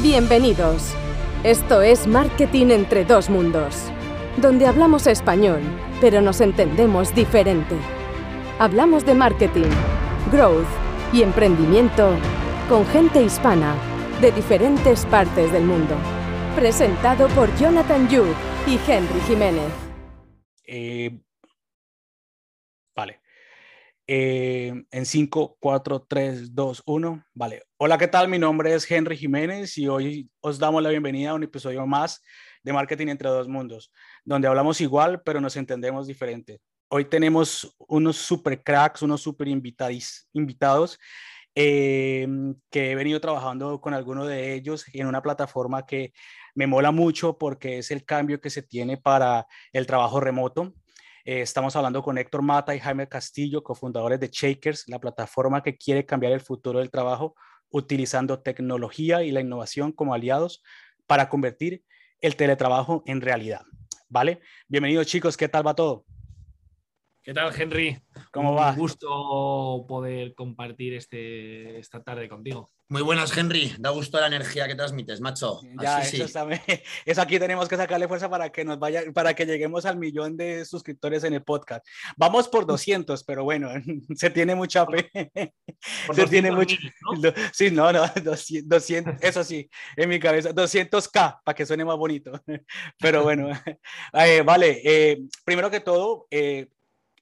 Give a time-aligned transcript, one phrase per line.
[0.00, 0.94] Bienvenidos.
[1.44, 3.76] Esto es Marketing entre dos mundos,
[4.38, 5.60] donde hablamos español,
[6.00, 7.76] pero nos entendemos diferente.
[8.58, 9.68] Hablamos de marketing,
[10.32, 10.66] growth
[11.12, 12.16] y emprendimiento
[12.68, 13.76] con gente hispana
[14.20, 15.94] de diferentes partes del mundo.
[16.56, 18.24] Presentado por Jonathan Yu
[18.66, 19.70] y Henry Jiménez.
[20.66, 21.18] Eh.
[24.06, 27.24] Eh, en 5, 4, 3, 2, 1.
[27.34, 27.62] Vale.
[27.76, 28.28] Hola, ¿qué tal?
[28.28, 32.20] Mi nombre es Henry Jiménez y hoy os damos la bienvenida a un episodio más
[32.64, 33.92] de Marketing entre dos mundos,
[34.24, 36.60] donde hablamos igual, pero nos entendemos diferente.
[36.88, 40.98] Hoy tenemos unos super cracks, unos super invitados
[41.54, 42.26] eh,
[42.70, 46.12] que he venido trabajando con alguno de ellos en una plataforma que
[46.54, 50.74] me mola mucho porque es el cambio que se tiene para el trabajo remoto.
[51.24, 55.76] Eh, estamos hablando con Héctor Mata y Jaime Castillo, cofundadores de Shakers, la plataforma que
[55.76, 57.36] quiere cambiar el futuro del trabajo
[57.70, 60.64] utilizando tecnología y la innovación como aliados
[61.06, 61.84] para convertir
[62.20, 63.62] el teletrabajo en realidad.
[64.08, 64.40] ¿Vale?
[64.66, 66.04] Bienvenidos chicos, ¿qué tal va todo?
[67.22, 68.02] ¿Qué tal, Henry?
[68.32, 68.70] ¿Cómo va?
[68.70, 72.72] Un gusto poder compartir este, esta tarde contigo.
[72.92, 73.74] Muy buenas, Henry.
[73.78, 75.62] Da gusto la energía que transmites, macho.
[75.80, 76.26] Ya, eso,
[77.06, 80.36] eso, aquí tenemos que sacarle fuerza para que nos vaya, para que lleguemos al millón
[80.36, 81.86] de suscriptores en el podcast.
[82.18, 83.70] Vamos por 200, pero bueno,
[84.14, 85.10] se tiene mucha fe.
[86.14, 86.76] se tiene mucho.
[87.50, 92.38] Sí, no, no, 200, eso sí, en mi cabeza, 200k, para que suene más bonito.
[92.98, 93.48] Pero bueno,
[94.12, 96.68] eh, vale, eh, primero que todo, eh,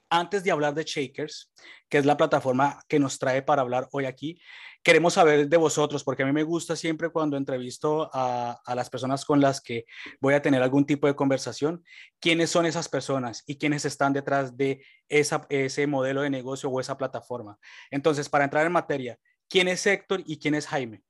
[0.08, 1.52] antes de hablar de Shakers,
[1.88, 4.40] que es la plataforma que nos trae para hablar hoy aquí,
[4.82, 9.24] queremos saber de vosotros, porque a mí me gusta siempre cuando entrevisto a, las personas
[9.24, 9.84] con las que
[10.20, 11.84] voy a tener algún tipo de conversación,
[12.18, 16.96] quiénes son esas personas y quiénes están detrás de ese modelo de negocio o esa
[16.96, 17.58] plataforma.
[17.90, 21.02] Entonces, para entrar en materia, ¿quién es Héctor y quién es Jaime?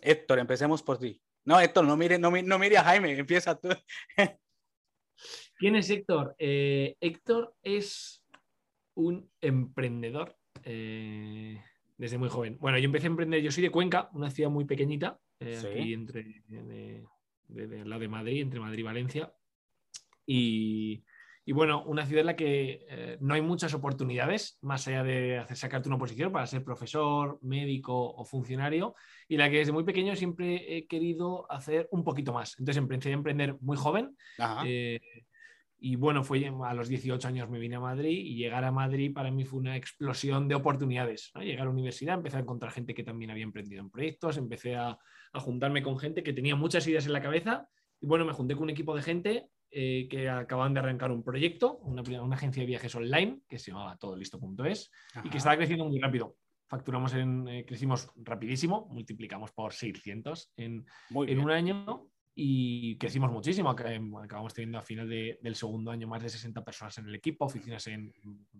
[0.00, 1.22] Héctor, empecemos por ti.
[1.44, 3.68] No, Héctor, no mire, no, no mire a Jaime, empieza tú.
[5.58, 6.34] ¿Quién es Héctor?
[6.38, 8.24] Eh, Héctor es
[8.94, 11.62] un emprendedor eh,
[11.96, 12.56] desde muy joven.
[12.60, 15.92] Bueno, yo empecé a emprender, yo soy de Cuenca, una ciudad muy pequeñita, eh, aquí
[15.92, 17.04] entre de,
[17.84, 19.32] lado de Madrid, entre Madrid y Valencia.
[20.28, 21.02] Y,
[21.52, 25.88] bueno, una ciudad en la que no hay muchas oportunidades, más allá de hacer sacarte
[25.88, 28.96] una posición para ser profesor, médico o funcionario,
[29.28, 32.58] y la que desde muy pequeño siempre he querido hacer un poquito más.
[32.58, 34.16] Entonces empecé a emprender muy joven.
[35.78, 39.12] Y bueno, fue a los 18 años me vine a Madrid y llegar a Madrid
[39.12, 41.32] para mí fue una explosión de oportunidades.
[41.34, 44.76] Llegar a la universidad, empecé a encontrar gente que también había emprendido en proyectos, empecé
[44.76, 44.98] a,
[45.34, 47.68] juntarme con gente que tenía muchas ideas en la cabeza.
[48.00, 51.22] Y bueno, me junté con un equipo de gente eh, que acaban de arrancar un
[51.22, 54.90] proyecto, una, una, agencia de viajes online que se llamaba todolisto.es
[55.24, 56.36] y que estaba creciendo muy rápido.
[56.68, 63.70] Facturamos en, eh, crecimos rapidísimo, multiplicamos por 600 en, en un año y crecimos muchísimo.
[63.70, 67.86] Acabamos teniendo a final del segundo año más de 60 personas en el equipo, oficinas
[67.86, 68.12] en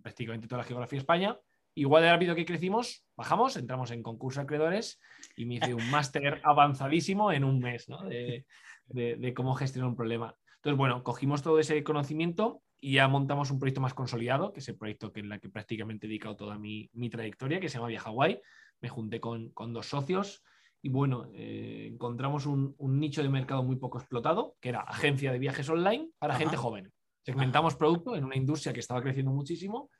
[0.02, 1.38] prácticamente toda la geografía de España.
[1.74, 4.98] Igual de rápido que crecimos, bajamos, entramos en concurso de acreedores
[5.36, 8.02] y me hice un máster avanzadísimo en un mes ¿no?
[8.04, 8.46] de,
[8.88, 10.34] de, cómo gestionar un problema.
[10.54, 14.68] Entonces, bueno, cogimos todo ese conocimiento y ya montamos un proyecto más consolidado, que es
[14.70, 17.76] el proyecto que en la que prácticamente he dedicado toda mi, mi trayectoria, que se
[17.76, 18.40] llama Via Hawaii.
[18.80, 20.42] Me junté con, con dos socios,
[20.82, 25.38] y bueno, eh, encontramos un, nicho de mercado muy poco explotado, que era agencia de
[25.38, 26.92] viajes online para gente joven.
[27.24, 29.90] Segmentamos producto en una industria que estaba creciendo muchísimo.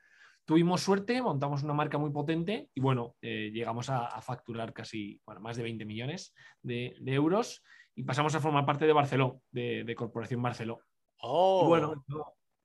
[0.45, 5.41] Tuvimos suerte, montamos una marca muy potente y bueno, eh, llegamos a, facturar casi bueno,
[5.41, 7.61] más de 20 millones de, euros
[7.93, 10.79] y pasamos a formar parte de Barceló, de, Corporación Barceló.
[11.19, 11.63] Oh.
[11.65, 12.05] Y bueno,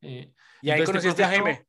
[0.00, 1.66] eh, ¿Y ahí este conociste a Jaime?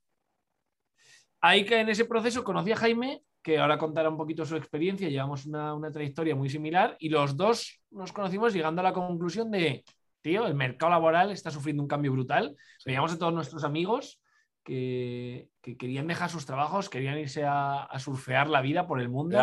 [1.45, 5.09] Ahí que en ese proceso conocí a Jaime que ahora contará un poquito su experiencia.
[5.09, 9.83] Llevamos una, trayectoria muy similar y los dos nos conocimos llegando a la conclusión de,
[10.21, 12.55] tío, el mercado laboral está sufriendo un cambio brutal.
[12.85, 14.21] Veíamos a todos nuestros amigos
[14.63, 19.37] que, querían dejar sus trabajos, querían irse a, surfear la vida por el mundo,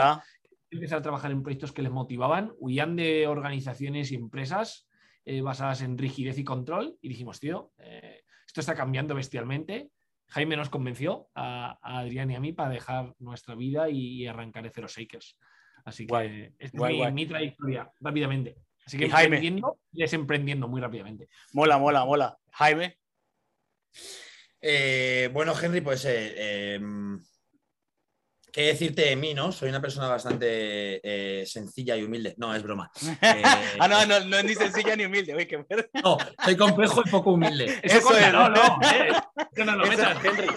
[0.71, 4.89] empezar a trabajar en proyectos que les motivaban, huían de organizaciones y empresas
[5.27, 9.91] eh, basadas en rigidez y control y dijimos, tío, eh, esto está cambiando bestialmente
[10.31, 14.71] Jaime nos convenció a, Adrián y a mí para dejar nuestra vida y, arrancar de
[14.71, 15.37] Zero Shakers.
[15.85, 18.57] Así que es mi, trayectoria, rápidamente.
[18.87, 21.29] Así que emprendiendo y desemprendiendo muy rápidamente.
[21.53, 22.39] Mola, mola, mola.
[22.53, 22.99] Jaime.
[24.61, 27.21] Eh, bueno, Henry, pues eh, em,
[28.53, 29.53] ¿Qué decirte de mí, no?
[29.53, 32.35] Soy una persona bastante eh, sencilla y humilde.
[32.37, 32.91] No, es broma.
[33.79, 35.35] ah, no, no, no es ni sencilla ni humilde.
[36.03, 37.79] no, soy complejo y poco humilde.
[37.83, 38.33] Eso, es.
[38.33, 39.13] No, no, eh.
[39.65, 40.49] no, no, Henry.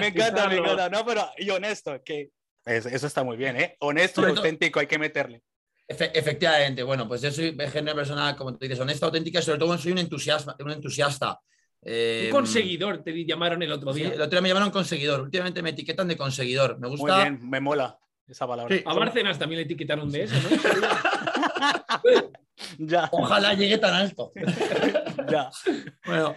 [0.00, 0.88] me encanta, me encanta.
[0.88, 2.30] No, pero y honesto, que
[2.64, 3.76] eso, está muy bien, ¿eh?
[3.80, 5.42] Honesto y auténtico, hay que meterle.
[5.88, 9.78] efectivamente, bueno, pues yo soy una persona, como tú dices, honesta, auténtica y sobre todo
[9.78, 10.54] soy un entusiasta.
[10.60, 11.40] Un entusiasta.
[11.82, 14.08] Eh, un conseguidor, te llamaron el otro día.
[14.08, 15.22] el otro día me llamaron conseguidor.
[15.22, 16.78] Últimamente me etiquetan de conseguidor.
[16.78, 17.14] Me gusta.
[17.14, 18.76] Muy bien, me mola esa palabra.
[18.84, 20.48] A Bárcenas también le etiquetaron de eso, ¿no?
[22.78, 23.08] ya.
[23.12, 24.32] Ojalá llegue tan alto.
[25.30, 25.50] ya.
[26.04, 26.34] Bueno,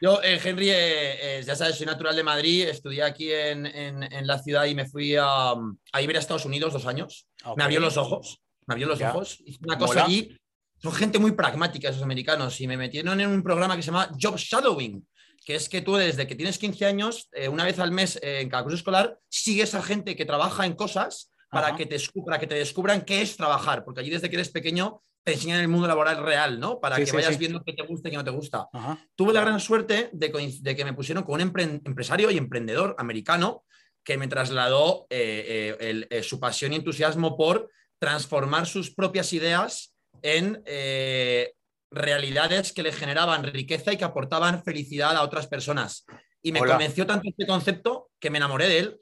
[0.00, 4.38] yo, eh, Henry, eh, ya sabes, soy natural de Madrid, estudié aquí en, en, la
[4.38, 5.52] ciudad y me fui a,
[5.92, 7.26] a, ir a Estados Unidos dos años.
[7.56, 9.42] Me abrió los ojos me abrió los ojos.
[9.44, 10.36] Hice una cosa allí.
[10.84, 14.10] Son gente muy pragmática esos americanos y me metieron en un programa que se llama
[14.20, 15.02] Job Shadowing,
[15.42, 18.42] que es que tú desde que tienes 15 años, eh, una vez al mes eh,
[18.42, 22.46] en cada curso escolar, sigues a gente que trabaja en cosas para que, te, que
[22.46, 25.88] te descubran qué es trabajar, porque allí desde que eres pequeño te enseñan el mundo
[25.88, 26.78] laboral real, ¿no?
[26.78, 28.68] Para que vayas viendo qué te gusta y qué no te gusta.
[29.14, 33.64] Tuve la gran suerte de, que me pusieron con un empresario y emprendedor americano
[34.02, 39.93] que me trasladó eh, su pasión y entusiasmo por transformar sus propias ideas
[40.24, 41.52] en eh,
[41.90, 46.06] realidades que le generaban riqueza y que aportaban felicidad a otras personas.
[46.42, 49.00] Y me convenció tanto este concepto que me enamoré de él.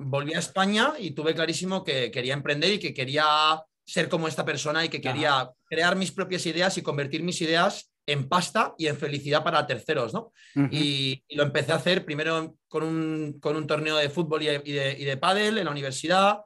[0.00, 4.44] Volví a España y tuve clarísimo que quería emprender y que quería ser como esta
[4.44, 8.86] persona y que quería crear mis propias ideas y convertir mis ideas en pasta y
[8.86, 10.32] en felicidad para terceros, ¿no?
[10.70, 14.96] y, lo empecé a hacer primero con un, con un torneo de fútbol y de,
[14.98, 16.40] y de pádel en la universidad,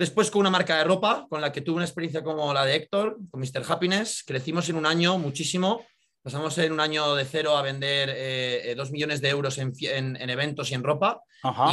[0.00, 2.74] Después con una marca de ropa con la que tuve una experiencia como la de
[2.74, 3.62] Héctor, con Mr.
[3.68, 4.24] Happiness.
[4.26, 5.84] Crecimos en un año muchísimo.
[6.22, 9.74] Pasamos en un año de cero a vender eh, eh, dos millones de euros en,
[10.16, 11.20] eventos y en ropa.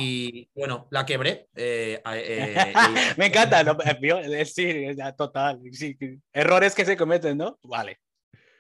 [0.02, 1.48] Y bueno, la quebré.
[1.56, 2.02] Eh,
[3.16, 3.64] Me encanta,
[4.46, 4.88] sí,
[5.18, 5.62] total.
[6.34, 7.58] Errores que se cometen, ¿no?
[7.64, 8.02] Vale.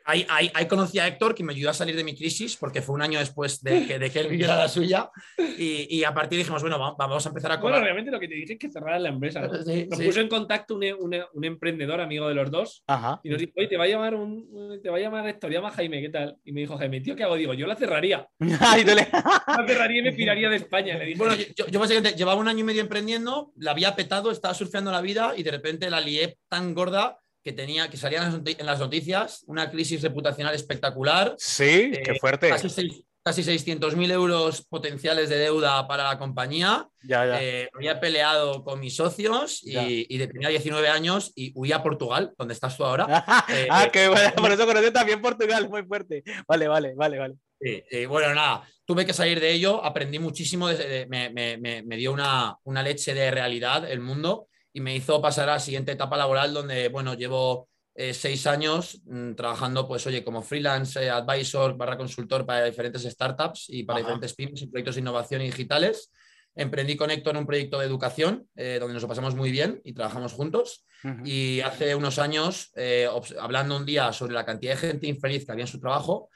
[0.09, 3.01] Ahí, conocí a Héctor, que me ayudó a salir de mi crisis, porque fue un
[3.01, 5.09] año después de que, de que él viviera la suya.
[5.59, 7.79] Y, a partir dijimos, bueno, vamos a empezar a cobrar.
[7.79, 9.41] Bueno, realmente lo que te dije es que cerraran la empresa.
[9.41, 9.47] ¿no?
[9.89, 12.83] nos puso en contacto un, emprendedor amigo de los dos.
[13.23, 15.71] Y nos dijo, oye, te va a llamar un, te va a llamar Héctor, llama
[15.71, 16.37] Jaime, ¿qué tal?
[16.45, 17.35] Y me dijo, Jaime, tío, ¿qué hago?
[17.35, 18.27] Digo, yo la cerraría.
[18.39, 20.97] la cerraría y me piraría de España.
[20.97, 24.53] Le bueno, yo, yo, básicamente llevaba un año y medio emprendiendo, la había petado, estaba
[24.53, 28.65] surfeando la vida y de repente la lié tan gorda que tenía, que salían en
[28.65, 31.35] las noticias, una crisis reputacional espectacular.
[31.37, 32.49] Sí, qué eh, fuerte.
[32.49, 36.87] Casi, casi 600.000 euros potenciales de deuda para la compañía.
[37.03, 37.41] Ya, ya.
[37.41, 42.33] Eh, había peleado con mis socios y, de, tenía 19 años y huía a Portugal,
[42.37, 43.05] donde estás tú ahora.
[43.49, 46.23] Eh, ah, que bueno, por eso conocí también Portugal, muy fuerte.
[46.47, 47.35] Vale, vale, vale, vale.
[47.59, 50.67] Sí, bueno, nada, tuve que salir de ello, aprendí muchísimo,
[51.07, 54.47] me, me, me, dio una, una leche de realidad el mundo
[54.77, 59.01] y me hizo pasar a la siguiente etapa laboral donde, bueno, llevo eh, seis años
[59.05, 63.97] mm, trabajando, pues, oye, como freelance eh, advisor barra consultor para diferentes startups y para
[63.97, 66.11] diferentes pymes y proyectos de innovación digitales.
[66.53, 69.81] Emprendí con Héctor en un proyecto de educación eh, donde nos lo pasamos muy bien
[69.83, 70.85] y trabajamos juntos.
[71.25, 72.71] Y hace unos años,
[73.39, 76.29] hablando un día sobre la cantidad de gente infeliz que había en su trabajo,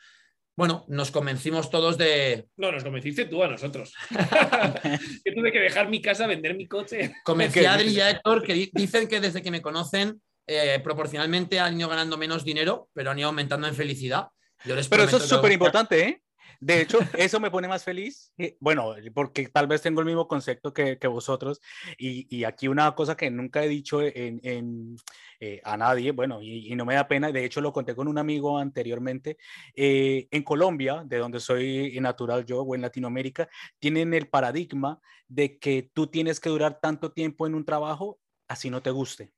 [0.56, 2.48] bueno, nos convencimos todos de.
[2.58, 3.94] No, nos convenciste tú a nosotros.
[5.24, 7.14] que tuve que dejar mi casa, vender mi coche.
[7.24, 11.60] Convencí a Adri y a Héctor que dicen que desde que me conocen, eh, proporcionalmente
[11.60, 14.28] han ido ganando menos dinero, pero han ido aumentando en felicidad.
[14.64, 16.22] pero eso es súper importante, ¿eh?
[16.62, 18.32] De hecho, eso me pone más feliz.
[18.60, 21.60] Bueno, porque tal vez tengo el mismo concepto que, vosotros.
[21.98, 24.96] Y, aquí una cosa que nunca he dicho en,
[25.40, 28.18] eh, a nadie, bueno, y, no me da pena, de hecho lo conté con un
[28.18, 29.38] amigo anteriormente.
[29.76, 35.60] Eh, en Colombia, de donde soy natural yo, o en Latinoamérica, tienen el paradigma de
[35.60, 38.20] que tú tienes que durar tanto tiempo en un trabajo
[38.52, 39.32] así no te guste.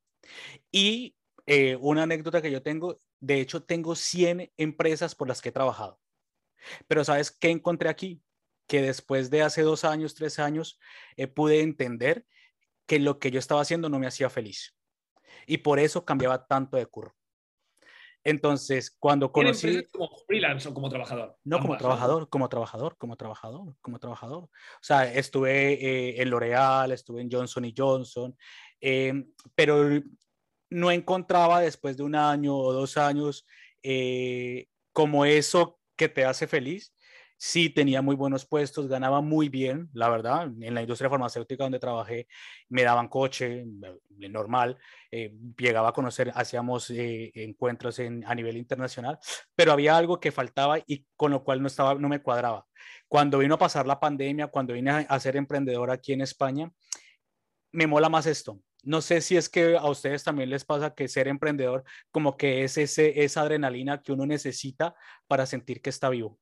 [0.71, 5.49] Y eh, una anécdota que yo tengo, de hecho tengo 100 empresas por las que
[5.49, 5.99] he trabajado.
[6.87, 8.21] Pero ¿sabes qué encontré aquí?
[8.67, 10.79] Que después de hace dos años, tres años,
[11.15, 12.25] eh, pude entender
[12.85, 14.75] que lo que yo estaba haciendo no me hacía feliz.
[15.47, 17.15] Y por eso cambiaba tanto de curro.
[18.25, 19.83] Entonces, cuando conocí...
[19.91, 21.37] como freelance o como trabajador?
[21.43, 24.43] No, como trabajador, como trabajador, como trabajador, como trabajador.
[24.43, 24.49] O
[24.81, 28.37] sea, estuve eh, en L'Oreal, estuve en Johnson y Johnson,
[28.79, 30.01] em, pero
[30.69, 33.45] no encontraba después de un año o dos años
[33.83, 36.93] eh, como eso que te hace feliz.
[37.37, 40.49] Sí, tenía muy buenos puestos, ganaba muy bien, la verdad.
[40.61, 42.27] En la industria farmacéutica donde trabajé,
[42.69, 43.65] me daban coche,
[44.19, 44.77] eh, normal.
[45.11, 49.19] Eh, llegaba a conocer, hacíamos eh, encuentros en, a nivel internacional,
[49.55, 52.65] pero había algo que faltaba y con lo cual no, estaba, no me cuadraba.
[53.09, 56.71] Cuando vino a pasar la pandemia, cuando vine a, ser emprendedor aquí en España,
[57.71, 58.59] me mola más esto.
[58.83, 62.63] No sé si es que a ustedes también les pasa que ser emprendedor como que
[62.63, 64.93] es ese, esa adrenalina que uno necesita
[65.27, 66.37] para sentir que está vivo,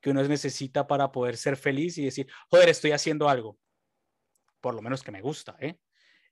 [0.00, 3.58] que uno necesita para poder ser feliz y decir, joder, estoy haciendo algo,
[4.60, 5.78] por lo menos que me gusta, ¿eh?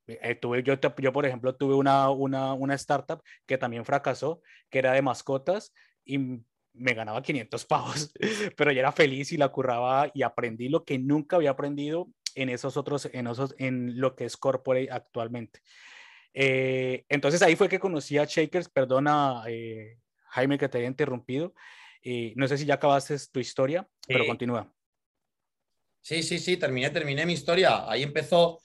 [0.06, 4.78] Eh, tuve, yo, yo, por ejemplo, tuve una, una, una startup que también fracasó, que
[4.80, 5.72] era de mascotas
[6.04, 6.18] y
[6.74, 8.12] me ganaba 500 pavos,
[8.56, 12.48] pero yo era feliz y la curraba y aprendí lo que nunca había aprendido en
[12.48, 15.60] esos otros, en, esos, en lo que es corporate actualmente.
[16.34, 19.98] Eh, entonces ahí fue que conocí a Shakers, perdona eh,
[20.28, 21.54] Jaime que te haya interrumpido,
[22.34, 24.72] no sé si ya acabaste tu historia, pero continúa.
[26.00, 27.88] Sí, sí, sí, terminé, terminé mi historia.
[27.88, 28.58] Ahí empezó,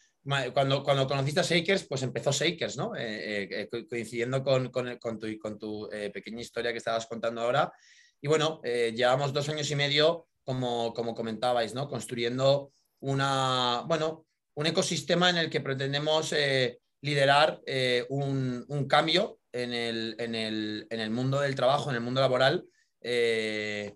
[0.54, 2.94] cuando, cuando conociste a Shakers, pues empezó Shakers, ¿no?
[2.98, 7.72] Eh, coincidiendo con, con, con, tu, con tu pequeña historia que estabas contando ahora.
[8.20, 11.88] Y bueno, llevamos dos años y medio, como, como comentabais, ¿no?
[11.88, 14.25] Construyendo una, bueno,
[14.56, 21.56] un ecosistema en el que pretendemos eh, liderar eh, un, cambio en el, mundo del
[21.56, 22.66] trabajo, en el mundo laboral.
[23.01, 23.96] Eh,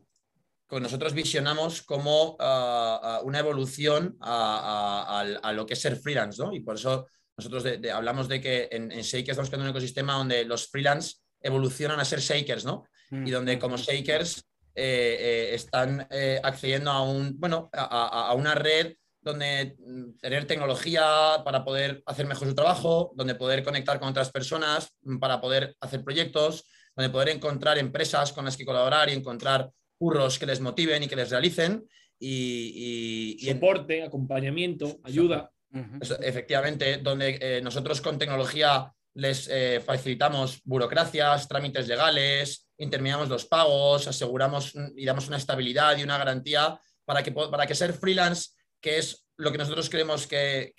[0.69, 6.53] nosotros visionamos como ah, ah, una evolución a, lo que es ser freelance, ¿no?
[6.53, 10.45] Y por eso nosotros hablamos de que en, en Shakers estamos creando un ecosistema donde
[10.45, 12.85] los freelance evolucionan a ser shakers, ¿no?
[13.11, 18.93] Y donde como shakers eh, eh, están eh, accediendo a, un, bueno, a, una red
[19.21, 24.31] donde mm, tener tecnología para poder hacer mejor su trabajo, donde poder conectar con otras
[24.31, 26.63] personas, mm, para poder hacer proyectos,
[26.95, 31.07] donde poder encontrar empresas con las que colaborar y encontrar curros que les motiven y
[31.07, 31.85] que les realicen.
[32.17, 35.51] Y, soporte, acompañamiento, ayuda.
[36.21, 39.49] efectivamente, donde nosotros con tecnología les
[39.83, 46.79] facilitamos burocracias, trámites legales, interminamos los pagos, aseguramos y damos una estabilidad y una garantía
[47.05, 50.73] para que, para que ser freelance, que es lo que nosotros creemos que,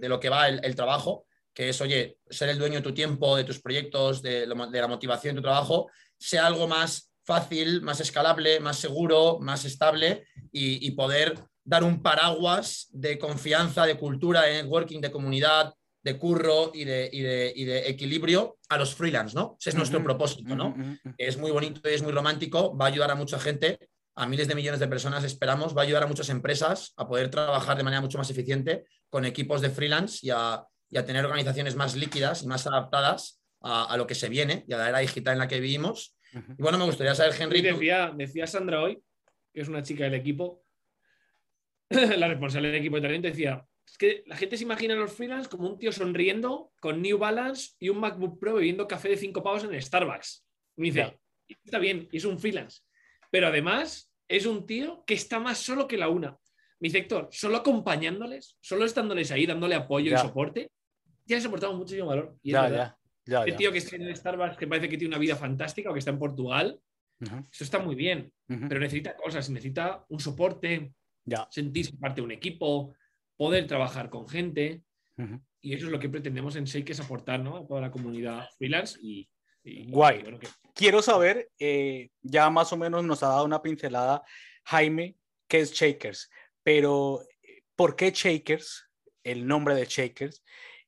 [0.00, 3.36] de lo que va el, trabajo, que es, oye, ser el dueño de tu tiempo,
[3.36, 8.60] de tus proyectos, de, la motivación de tu trabajo, sea algo más fácil, más escalable,
[8.60, 15.00] más seguro, más estable y poder dar un paraguas de confianza, de cultura, de networking,
[15.00, 15.74] de comunidad,
[16.04, 19.56] de curro y de, de, equilibrio a los freelance, ¿no?
[19.58, 20.76] Ese es nuestro propósito, ¿no?
[21.16, 23.78] Es muy bonito y es muy romántico, va a ayudar a mucha gente,
[24.14, 27.30] a miles de millones de personas, esperamos, va a ayudar a muchas empresas a poder
[27.30, 30.66] trabajar de manera mucho más eficiente con equipos de freelance y a,
[31.06, 34.90] tener organizaciones más líquidas y más adaptadas a, lo que se viene y a la
[34.90, 36.16] era digital en la que vivimos.
[36.32, 37.62] Y bueno, me gustaría saber, Henry.
[37.62, 39.02] Decía, decía Sandra hoy,
[39.52, 40.62] que es una chica del equipo,
[41.88, 45.12] la responsable del equipo de talento, decía, es que la gente se imagina a los
[45.12, 49.16] freelance como un tío sonriendo con New Balance y un MacBook Pro bebiendo café de
[49.16, 50.44] cinco pavos en Starbucks.
[50.76, 51.18] Me dice,
[51.64, 52.80] está bien, es un freelance.
[53.30, 56.38] Pero además es un tío que está más solo que la una.
[56.80, 60.70] Mi sector, solo acompañándoles, solo estándoles ahí, dándole apoyo y soporte,
[61.24, 62.36] ya les aportamos muchísimo valor.
[62.42, 65.36] Y ya, ya, El tío que está en Starbucks, que parece que tiene una vida
[65.36, 66.78] fantástica o que está en Portugal,
[67.20, 70.92] eso está muy bien, pero necesita cosas, necesita un soporte,
[71.50, 72.94] sentirse parte de un equipo,
[73.44, 74.80] poder trabajar con gente.
[75.60, 77.58] Y eso es lo que pretendemos en Shake, es aportar ¿no?
[77.58, 78.98] a toda la comunidad freelance.
[79.02, 79.28] Y,
[79.62, 80.24] Guay.
[80.74, 84.22] Quiero saber, eh, ya más o menos nos ha dado una pincelada
[84.64, 86.30] Jaime, qué es Shakers,
[86.62, 87.20] pero
[87.76, 88.88] ¿por qué Shakers?
[89.22, 90.42] El nombre de Shakers.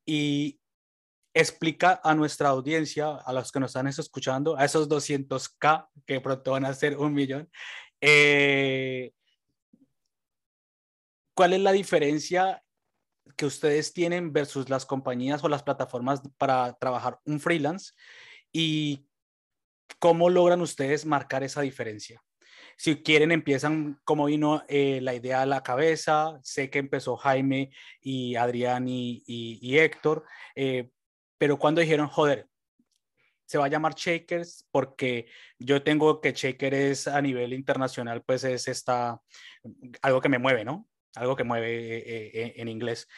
[0.06, 0.58] Y
[1.34, 6.52] explica a nuestra audiencia, a los que nos están escuchando, a esos 200k que pronto
[6.52, 7.50] van a ser un millón,
[8.00, 9.12] eh,
[11.37, 12.64] ¿Cuál es la diferencia
[13.37, 17.93] que ustedes tienen versus las compañías o las plataformas para trabajar un freelance?
[18.50, 19.07] ¿Y
[19.99, 22.25] cómo logran ustedes marcar esa diferencia?
[22.78, 26.40] Si quieren, empiezan como vino eh, la idea a la cabeza.
[26.43, 30.25] Sé que empezó Jaime y Adrián y, Héctor,
[30.55, 30.88] eh,
[31.37, 32.49] pero cuando dijeron, joder,
[33.45, 35.26] se va a llamar Shakers porque
[35.59, 39.21] yo tengo que Shaker es a nivel internacional, pues es esta,
[40.00, 40.88] algo que me mueve, ¿no?
[41.16, 43.08] Algo que mueve eh, eh, en inglés.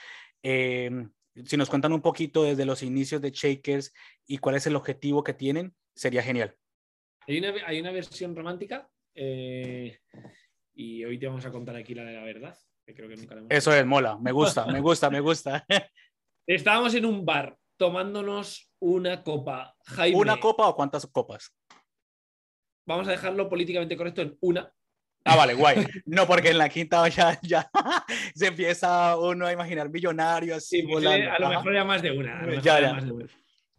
[0.42, 1.10] Em,
[1.44, 3.92] si nos cuentan un poquito desde los inicios de Shakers
[4.26, 6.56] y cuál es el objetivo que tienen, sería genial.
[7.26, 9.98] Hay una, hay una versión romántica eh,
[10.74, 12.56] y hoy te vamos a contar aquí la de la verdad.
[12.86, 15.66] Que creo que nunca Eso es, mola, me gusta, me gusta, me gusta.
[16.46, 19.76] Estábamos en un bar tomándonos una copa.
[20.14, 21.54] ¿Una copa o cuántas copas?
[22.86, 24.72] Vamos a dejarlo políticamente correcto en una,
[25.24, 25.86] Ah, vale, guay.
[26.06, 27.70] No, porque en la quinta ya, ya
[28.34, 31.32] se empieza uno a imaginar millonarios así pues, volando.
[31.32, 32.60] A lo mejor ya más de una.
[32.60, 32.98] ya,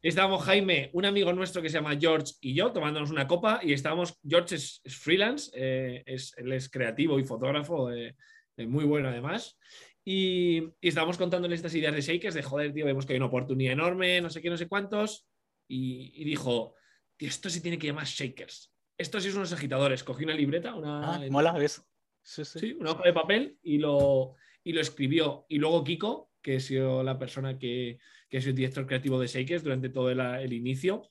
[0.01, 3.73] Estábamos Jaime, un amigo nuestro que se llama George y yo tomándonos una copa y
[3.73, 8.15] estábamos, George es, freelance, eh, es, él es creativo y fotógrafo, eh,
[8.55, 9.57] eh, muy bueno además.
[10.05, 13.25] Y, y, estábamos contándole estas ideas de Shakers, de joder, tío, vemos que hay una
[13.25, 15.27] oportunidad enorme, no sé qué, no sé cuántos.
[15.67, 16.75] Y, y dijo,
[17.17, 20.03] tío, esto se tiene que llamar Shakers estos sí son unos agitadores.
[20.03, 21.15] Cogí una libreta, una.
[21.15, 21.81] Ah, mola, ¿ves?
[22.21, 25.45] Sí, una hoja de papel y lo, y lo escribió.
[25.47, 27.97] Y luego Kiko, que he sido la persona que,
[28.29, 31.09] que es el director creativo de Shakers durante todo el, inicio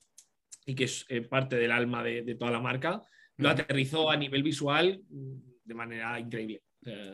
[0.67, 3.03] y que es eh, parte del alma de, toda la marca,
[3.39, 6.63] lo aterrizó a nivel visual mm, de manera increíble.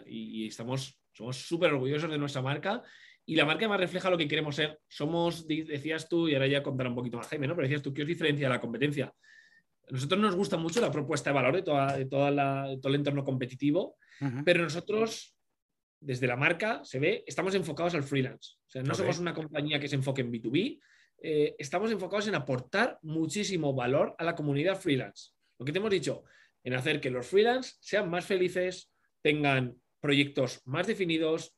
[0.06, 2.82] y, estamos, somos súper orgullosos de nuestra marca
[3.24, 4.80] y la marca más refleja lo que queremos ser.
[4.88, 7.54] Somos, decías tú, y ahora ya contará un poquito más Jaime, ¿no?
[7.54, 9.14] Pero decías tú, ¿qué os diferencia de la competencia?
[9.88, 12.90] A nosotros nos gusta mucho la propuesta de valor de, toda, de, toda la, todo
[12.90, 13.96] el entorno competitivo,
[14.44, 15.36] pero nosotros,
[16.00, 18.54] desde la marca, se ve, estamos enfocados al freelance.
[18.66, 20.80] O sea, no somos una compañía que se enfoque en B2B,
[21.22, 25.32] eh, estamos enfocados en aportar muchísimo valor a la comunidad freelance.
[25.58, 26.24] Lo que te hemos dicho,
[26.62, 28.90] en hacer que los freelance sean más felices,
[29.22, 31.54] tengan proyectos más definidos,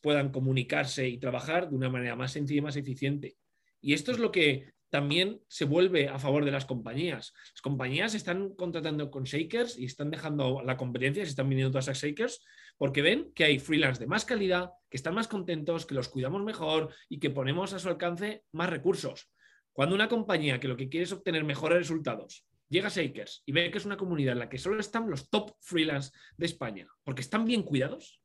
[0.00, 3.36] puedan comunicarse y trabajar de una manera más sencilla y más eficiente.
[3.80, 7.34] Y esto es lo que también se vuelve a favor de las compañías.
[7.52, 11.88] Las compañías están contratando con Shakers y están dejando la competencia, se están viniendo todas
[11.88, 12.44] a Shakers,
[12.76, 16.42] porque ven que hay freelance de más calidad, que están más contentos, que los cuidamos
[16.42, 19.30] mejor y que ponemos a su alcance más recursos.
[19.72, 23.52] Cuando una compañía que lo que quiere es obtener mejores resultados llega a Shakers y
[23.52, 26.86] ve que es una comunidad en la que solo están los top freelance de España,
[27.04, 28.20] porque están bien cuidados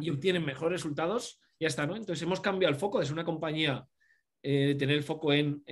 [0.00, 1.96] y obtienen mejores resultados, ya está, ¿no?
[1.96, 3.84] Entonces hemos cambiado el foco de ser una compañía
[4.42, 5.62] eh, tener el foco en,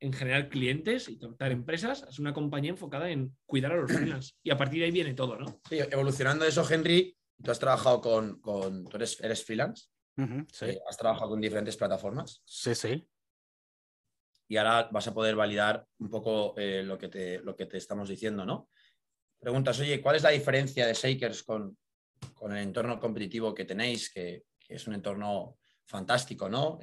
[0.00, 4.34] generar clientes y tratar empresas, es una compañía enfocada en cuidar a los freelance.
[4.42, 5.60] Y a partir de ahí viene todo, ¿no?
[5.68, 9.86] Sí, evolucionando eso, Henry, tú has trabajado con, con tú eres, eres freelance,
[10.52, 10.64] sí.
[10.66, 12.42] Eh, has trabajado con diferentes plataformas.
[12.44, 13.08] Sí, sí.
[14.48, 17.78] Y ahora vas a poder validar un poco eh, lo, que te, lo que te
[17.78, 18.68] estamos diciendo, ¿no?
[19.38, 21.78] Preguntas, oye, ¿cuál es la diferencia de Shakers con,
[22.34, 26.78] con el entorno competitivo que tenéis, que, que es un entorno fantástico, ¿no?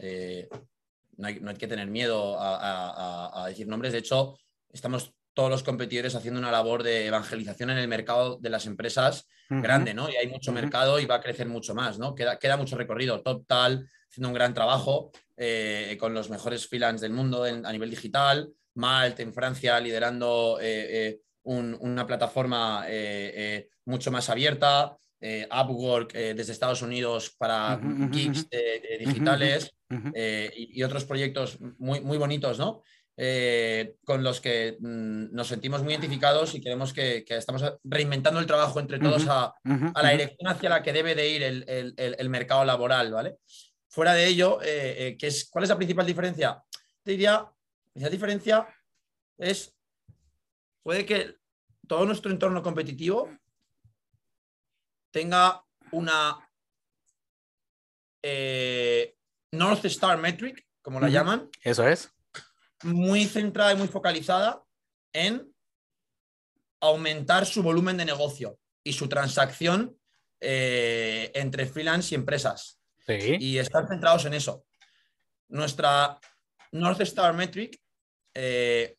[1.19, 3.91] No hay, que tener miedo a, decir nombres.
[3.91, 4.37] De hecho,
[4.71, 9.27] estamos todos los competidores haciendo una labor de evangelización en el mercado de las empresas
[9.49, 10.09] grande, ¿no?
[10.09, 12.13] Y hay mucho mercado y va a crecer mucho más, ¿no?
[12.13, 13.21] Queda, queda mucho recorrido.
[13.21, 18.49] Total, haciendo un gran trabajo eh, con los mejores freelance del mundo a nivel digital.
[18.75, 22.85] Malt en Francia liderando eh, eh, una plataforma
[23.85, 24.95] mucho más abierta.
[25.21, 27.79] Upwork desde Estados Unidos para
[28.11, 28.47] geeks
[28.99, 29.71] digitales.
[30.13, 32.83] Eh, y, otros proyectos muy, muy bonitos, ¿no?
[33.17, 38.45] Eh, con los que mm, nos sentimos muy identificados y queremos que, estamos reinventando el
[38.45, 43.11] trabajo entre todos a, la dirección hacia la que debe de ir el, mercado laboral,
[43.11, 43.37] ¿vale?
[43.87, 46.63] Fuera de ello, eh, es, ¿cuál es la principal diferencia?
[47.03, 47.51] Te diría,
[47.95, 48.67] la diferencia
[49.37, 49.75] es,
[50.83, 51.35] puede que
[51.87, 53.29] todo nuestro entorno competitivo
[55.11, 56.37] tenga una
[59.51, 61.49] North Star Metric, como la llaman.
[61.63, 62.11] Eso es.
[62.83, 64.63] Muy centrada y muy focalizada
[65.13, 65.53] en
[66.81, 69.97] aumentar su volumen de negocio y su transacción
[70.39, 72.79] eh, entre freelance y empresas.
[73.05, 73.37] Sí.
[73.39, 74.65] Y estar centrados en eso.
[75.49, 76.19] Nuestra
[76.71, 77.81] North Star Metric,
[78.33, 78.95] eh,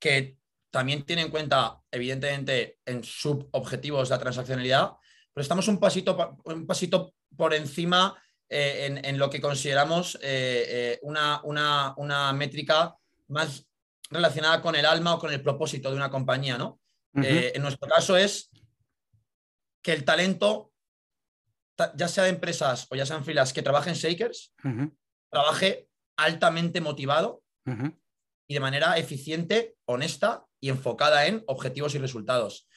[0.00, 0.38] que
[0.70, 4.92] también tiene en cuenta, evidentemente, en subobjetivos la transaccionalidad,
[5.32, 8.20] pero estamos un pasito, un pasito por encima
[8.52, 12.96] eh, en, lo que consideramos eh, eh, una, métrica
[13.28, 13.64] más
[14.10, 16.80] relacionada con el alma o con el propósito de una compañía, ¿no?
[17.12, 18.50] en nuestro caso es
[19.82, 20.72] que el talento,
[21.94, 24.52] ya sea de empresas o ya sean filas que trabajen Shakers,
[25.30, 27.42] trabaje altamente motivado
[28.48, 32.68] y de manera eficiente, honesta y enfocada en objetivos y resultados.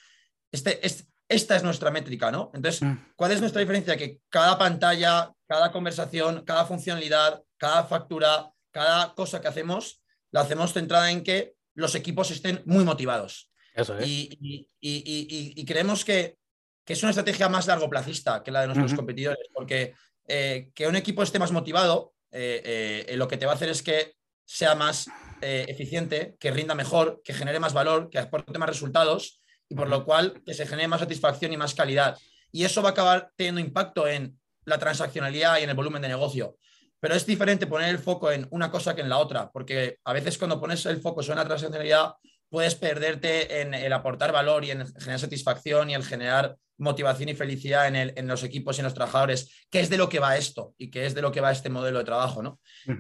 [0.52, 2.52] Este, este, esta es nuestra métrica, ¿no?
[2.54, 3.14] Entonces, mm.
[3.16, 3.98] ¿cuál es nuestra diferencia?
[3.98, 10.02] Que cada pantalla, cada conversación, cada funcionalidad, cada factura, cada cosa que hacemos,
[10.32, 13.52] la hacemos centrada en que los equipos estén muy motivados.
[13.74, 14.08] Eso es.
[14.08, 16.38] Y, creemos que,
[16.86, 19.94] es una estrategia más largo plazista que la de nuestros competidores, porque
[20.28, 23.70] eh, que un equipo esté más motivado, eh, eh, lo que te va a hacer
[23.70, 25.08] es que sea más
[25.42, 30.06] eficiente, que rinda mejor, que genere más valor, que aporte más resultados y por lo
[30.06, 32.18] cual que se genere más satisfacción y más calidad.
[32.52, 36.08] Y eso va a acabar teniendo impacto en la transaccionalidad y en el volumen de
[36.08, 36.58] negocio.
[37.00, 40.14] Pero es diferente poner el foco en una cosa que en la otra, porque a
[40.14, 42.14] veces cuando pones el foco en la transaccionalidad
[42.50, 47.34] puedes perderte en el aportar valor y en generar satisfacción y el generar motivación y
[47.34, 50.74] felicidad en, los equipos y en los trabajadores, que es de lo que va esto
[50.78, 52.60] y que es de lo que va este modelo de trabajo, ¿no?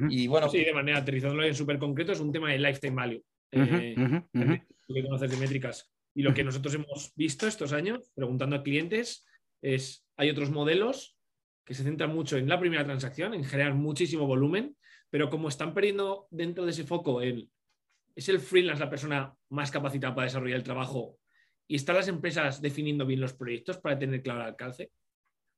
[0.09, 0.49] Y bueno.
[0.49, 3.23] Sí, de manera aterrizándolo en súper concreto, es un tema de lifetime value.
[3.55, 5.91] Uh que conoces de métricas.
[6.13, 9.25] Y lo que nosotros hemos visto estos años, preguntando a clientes,
[9.61, 11.12] es, hay otros modelos
[11.65, 14.75] que se centran mucho en la primera transacción, en generar muchísimo volumen,
[15.09, 17.49] pero como están perdiendo dentro de ese foco el,
[18.15, 21.17] es el freelance la persona más capacitada para desarrollar el trabajo
[21.67, 24.91] y están las empresas definiendo bien los proyectos para tener claro el alcance.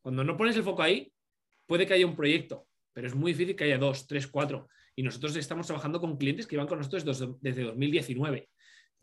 [0.01, 1.11] Cuando no pones el foco ahí,
[1.65, 4.67] puede que haya un proyecto, pero es muy difícil que haya dos, tres, cuatro.
[4.95, 7.03] Y nosotros estamos trabajando con clientes que van con nosotros
[7.41, 8.49] desde 2019.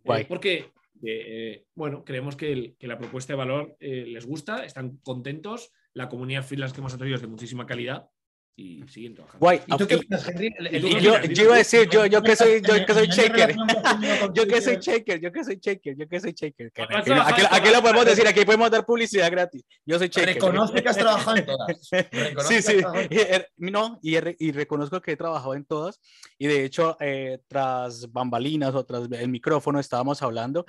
[0.04, 0.70] Eh, porque,
[1.02, 6.44] eh, bueno, creemos que, la propuesta de valor eh, les gusta, están contentos, la comunidad
[6.44, 8.08] freelance que hemos atraído es de muchísima calidad
[8.54, 9.40] y siguen trabajando.
[9.40, 9.60] Guay.
[9.66, 10.54] ¿Y tú qué Henry?
[11.00, 13.56] yo, iba a decir, yo, yo que soy, yo que soy shaker.
[14.34, 16.72] yo que soy shaker, yo que soy shaker, yo que soy shaker.
[17.50, 19.64] Aquí, lo podemos decir, aquí podemos dar publicidad gratis.
[19.86, 20.34] Yo soy shaker.
[20.34, 21.90] Reconoce que has trabajado en todas.
[22.48, 22.76] sí, sí.
[23.56, 26.00] No, y, y, reconozco que he trabajado en todas.
[26.38, 30.66] Y de hecho, eh, tras bambalinas o tras el micrófono estábamos hablando.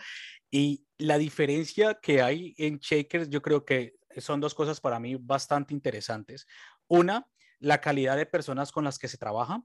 [0.49, 5.15] Y la diferencia que hay en shakers, yo creo que son dos cosas para mí
[5.15, 6.47] bastante interesantes.
[6.87, 7.27] Una,
[7.59, 9.63] la calidad de personas con las que se trabaja,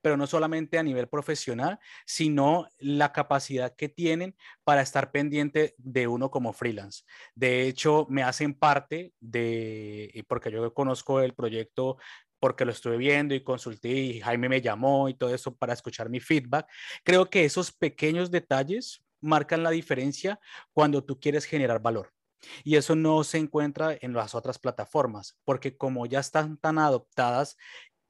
[0.00, 6.06] pero no solamente a nivel profesional, sino la capacidad que tienen para estar pendiente de
[6.06, 7.04] uno como freelance.
[7.34, 11.98] De hecho, me hacen parte de, porque yo conozco el proyecto
[12.38, 16.10] porque lo estuve viendo y consulté y Jaime me llamó y todo eso para escuchar
[16.10, 16.66] mi feedback.
[17.02, 20.38] Creo que esos pequeños detalles marcan la diferencia
[20.72, 22.15] cuando tú quieres generar valor.
[22.64, 27.56] Y eso no se encuentra en las otras plataformas, porque como ya están tan adoptadas,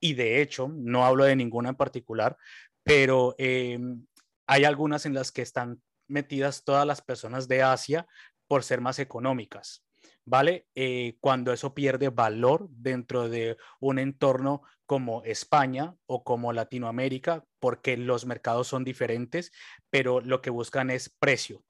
[0.00, 2.36] y de hecho, no hablo de ninguna en particular,
[2.82, 4.06] pero em,
[4.46, 8.06] hay algunas en las que están metidas todas las personas de Asia
[8.46, 9.82] por ser más económicas.
[10.28, 10.66] ¿Vale?
[10.74, 17.96] Eh, cuando eso pierde valor dentro de un entorno como España o como Latinoamérica, porque
[17.96, 19.52] los mercados son diferentes,
[19.88, 21.64] pero lo que buscan es precio.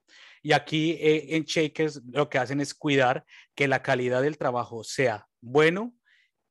[0.47, 3.25] Y aquí eh, en Shakers lo que hacen es cuidar
[3.57, 5.93] que la calidad del trabajo sea bueno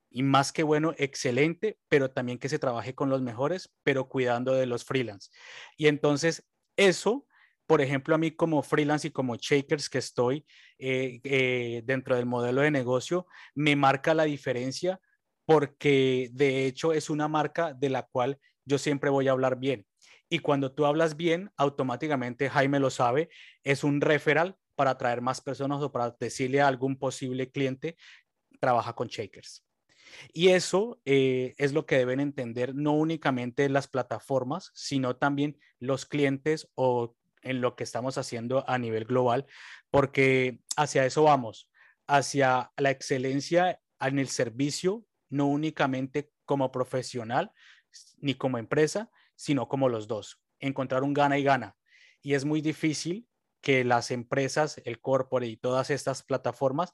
[0.09, 4.53] y más que bueno, excelente, pero también que se trabaje con los mejores, pero cuidando
[4.53, 5.31] de los freelance.
[5.77, 7.25] Y entonces eso,
[7.67, 10.45] por ejemplo, a mí como freelance y como Shakers que estoy
[10.77, 14.99] eh, eh, dentro del modelo de negocio, me marca la diferencia
[15.45, 19.85] porque de hecho es una marca de la cual yo siempre voy a hablar bien.
[20.29, 23.29] Y cuando tú hablas bien, automáticamente Jaime lo sabe,
[23.63, 27.95] es un referral para atraer más personas o para decirle a algún posible cliente,
[28.59, 29.63] trabaja con Shakers.
[30.33, 36.05] Y eso eh, es lo que deben entender no únicamente las plataformas, sino también los
[36.05, 39.45] clientes o en lo que estamos haciendo a nivel global,
[39.91, 41.69] porque hacia eso vamos,
[42.07, 47.51] hacia la excelencia en el servicio, no únicamente como profesional
[48.17, 51.75] ni como empresa, sino como los dos, encontrar un gana y gana.
[52.21, 53.27] Y es muy difícil
[53.61, 56.93] que las empresas, el corporate y todas estas plataformas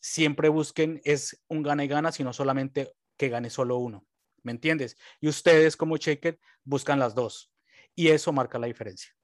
[0.00, 4.04] siempre busquen es un gana y gana, sino solamente que gane solo uno.
[4.42, 4.96] ¿Me entiendes?
[5.20, 7.52] Y ustedes como Shaker buscan las dos.
[7.94, 9.14] Y eso marca la diferencia.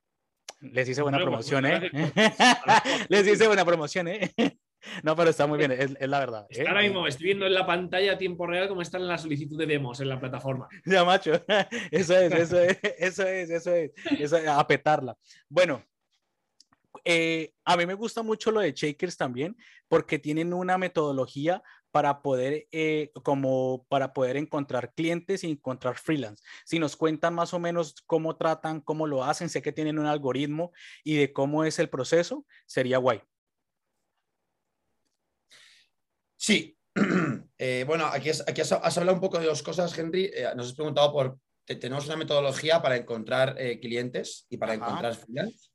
[0.61, 1.91] Les hice buena promoción, ¿eh?
[3.09, 4.33] Les hice buena promoción, ¿eh?
[5.03, 6.47] No, pero está muy bien, es, la verdad.
[6.51, 6.65] ¿eh?
[6.67, 9.67] ahora mismo estoy viendo en la pantalla a tiempo real cómo están la solicitud de
[9.67, 10.69] demos en la plataforma.
[10.85, 11.33] Ya, macho.
[11.91, 15.17] Eso es, eso es, eso es, eso es, eso es a petarla.
[15.49, 15.85] Bueno,
[17.05, 19.57] eh, a mí me gusta mucho lo de Shakers también,
[19.89, 26.43] porque tienen una metodología para poder, eh, como para poder encontrar clientes y encontrar freelance.
[26.65, 30.07] Si nos cuentan más o menos cómo tratan, cómo lo hacen, sé que tienen un
[30.07, 33.23] algoritmo y de cómo es el proceso, sería guay.
[36.49, 36.75] Sí,
[37.59, 40.31] eh, bueno, aquí, aquí has, hablado un poco de dos cosas, Henry.
[40.33, 45.15] Eh, nos has preguntado por, tenemos una metodología para encontrar eh, clientes y para encontrar
[45.15, 45.69] freelance.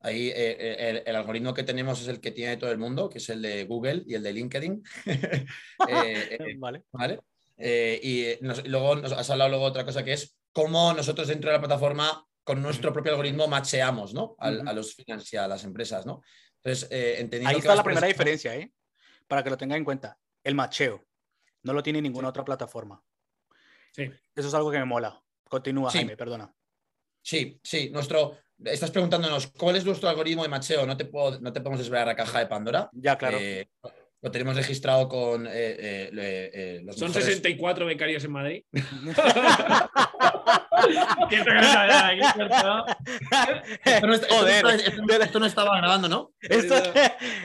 [0.00, 3.42] ahí el, algoritmo que tenemos es el que tiene todo el mundo, que es el
[3.42, 4.82] de Google y el de LinkedIn.
[6.58, 6.84] vale.
[6.90, 7.20] ¿vale?
[7.58, 11.60] y luego nos has hablado luego otra cosa que es cómo nosotros dentro de la
[11.60, 14.36] plataforma con nuestro propio algoritmo macheamos ¿no?
[14.38, 16.06] a, los y a las empresas.
[16.06, 16.22] ¿no?
[16.64, 16.88] Entonces,
[17.44, 18.72] Ahí está la primera diferencia, ¿eh?
[19.28, 20.18] Para que lo tengan en cuenta.
[20.42, 21.04] El macheo.
[21.62, 23.02] No lo tiene ninguna otra plataforma.
[23.92, 24.10] Sí.
[24.34, 25.22] Eso es algo que me mola.
[25.48, 26.52] Continúa, Jaime, perdona.
[27.22, 27.90] Sí, sí.
[27.90, 30.86] Nuestro, estás preguntándonos cuál es nuestro algoritmo de macheo.
[30.86, 32.88] No te, puedo, no te podemos desvelar la caja de Pandora.
[32.92, 33.38] Ya, claro.
[33.40, 33.68] Eh,
[34.20, 38.64] lo tenemos registrado con eh, eh, los Son 64 becarios en Madrid.
[45.22, 46.32] esto, no estaba grabando, ¿no?
[46.40, 46.74] Esto,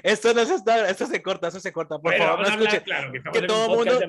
[0.03, 1.99] esto, no está, esto se corta, eso se corta.
[1.99, 2.81] Por favor, no escuche.
[2.83, 3.99] Claro, que, que todo mundo,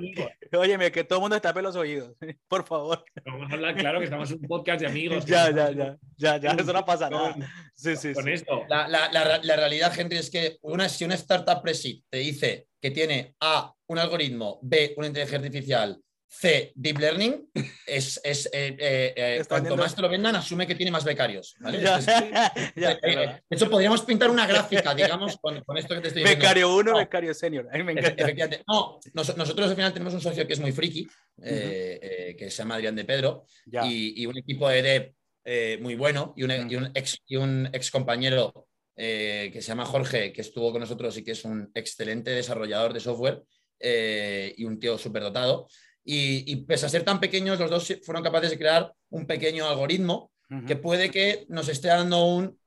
[0.53, 2.15] óyeme, que todo el mundo tape los oídos,
[2.49, 3.05] por favor.
[3.25, 5.25] Vamos a hablar claro que estamos en un podcast de amigos.
[5.25, 7.35] Ya, ya, ya, ya, ya, eso no pasa nada.
[7.75, 8.65] Sí, sí, con esto.
[8.69, 11.75] La, la, la, la, realidad, Henry, es que una, si una startup pre
[12.09, 16.01] te dice que tiene A, un algoritmo, B, una inteligencia artificial,
[16.37, 17.49] C, Deep Learning,
[17.87, 21.55] es, es eh, eh, eh, cuanto más te lo vendan, asume que tiene más becarios.
[21.61, 21.79] ¿vale?
[22.75, 26.41] de hecho, podríamos pintar una gráfica, digamos, con, esto que te estoy diciendo.
[26.41, 27.69] Becario 1, becario senior.
[27.73, 28.63] A mí me encanta.
[28.67, 31.07] No, nosotros al final tenemos un socio que es muy friki,
[31.41, 33.47] que se llama Adrián de Pedro,
[33.85, 37.91] y, un equipo de Dev muy bueno, y un, y un, ex, y un ex
[37.91, 38.67] compañero
[38.97, 43.01] que se llama Jorge, que estuvo con nosotros y que es un excelente desarrollador de
[43.01, 43.43] software
[43.81, 45.69] y un tío súper dotado.
[46.05, 50.31] Y, pese a ser tan pequeños, los dos fueron capaces de crear un pequeño algoritmo
[50.67, 52.59] que puede que nos esté dando un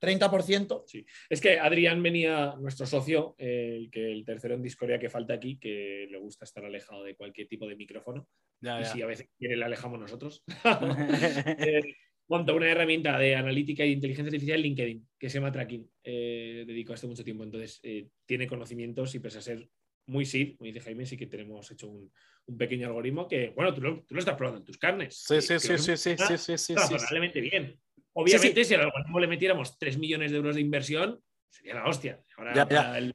[0.00, 0.84] 30%.
[0.86, 5.34] Sí, es que Adrián venía, nuestro socio, el, que el tercero en Discordia que falta
[5.34, 8.28] aquí, que le gusta estar alejado de cualquier tipo de micrófono.
[8.60, 10.42] y si a veces quiere, le alejamos nosotros.
[11.58, 11.94] eh,
[12.28, 15.90] monta una herramienta de analítica e inteligencia artificial en LinkedIn que se llama Tracking.
[16.04, 19.68] Eh, dedico a esto mucho tiempo, entonces eh, tiene conocimientos y pese a ser
[20.06, 22.10] muy sí, como dice Jaime, sí que tenemos hecho un,
[22.56, 25.22] pequeño algoritmo que, bueno, tú lo, estás probando en tus carnes.
[25.26, 27.78] Sí, sí, sí, sí, sí, sí, sí, sí, Razonablemente bien.
[28.14, 32.22] Obviamente, si al algoritmo le metiéramos 3 millones de euros de inversión, sería la hostia.
[32.36, 33.14] al, final,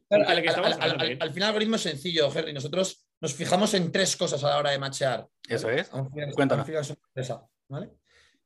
[1.35, 2.53] el algoritmo es sencillo, Henry.
[2.53, 5.27] Nosotros nos fijamos en tres cosas a la hora de machear.
[5.47, 5.89] Eso es.
[6.33, 6.67] Cuéntanos.
[7.67, 7.89] ¿vale?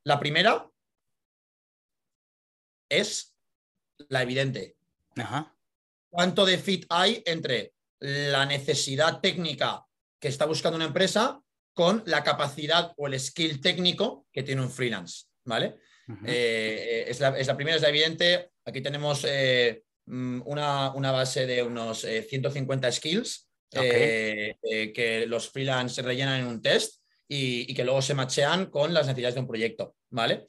[0.03, 0.69] La primera
[2.89, 3.35] es
[4.09, 4.77] la evidente.
[5.17, 5.55] Ajá.
[6.09, 9.86] ¿Cuánto de fit hay entre la necesidad técnica
[10.19, 11.39] que está buscando una empresa
[11.73, 15.75] con la capacidad o el skill técnico que tiene un freelance, ¿vale?
[16.25, 18.51] Eh, es, la, primera, es la evidente.
[18.65, 26.39] Aquí tenemos eh, mm, una, base de unos 150 eh, skills que los freelance rellenan
[26.39, 30.45] en un test y, que luego se machean con las necesidades de un proyecto, ¿vale?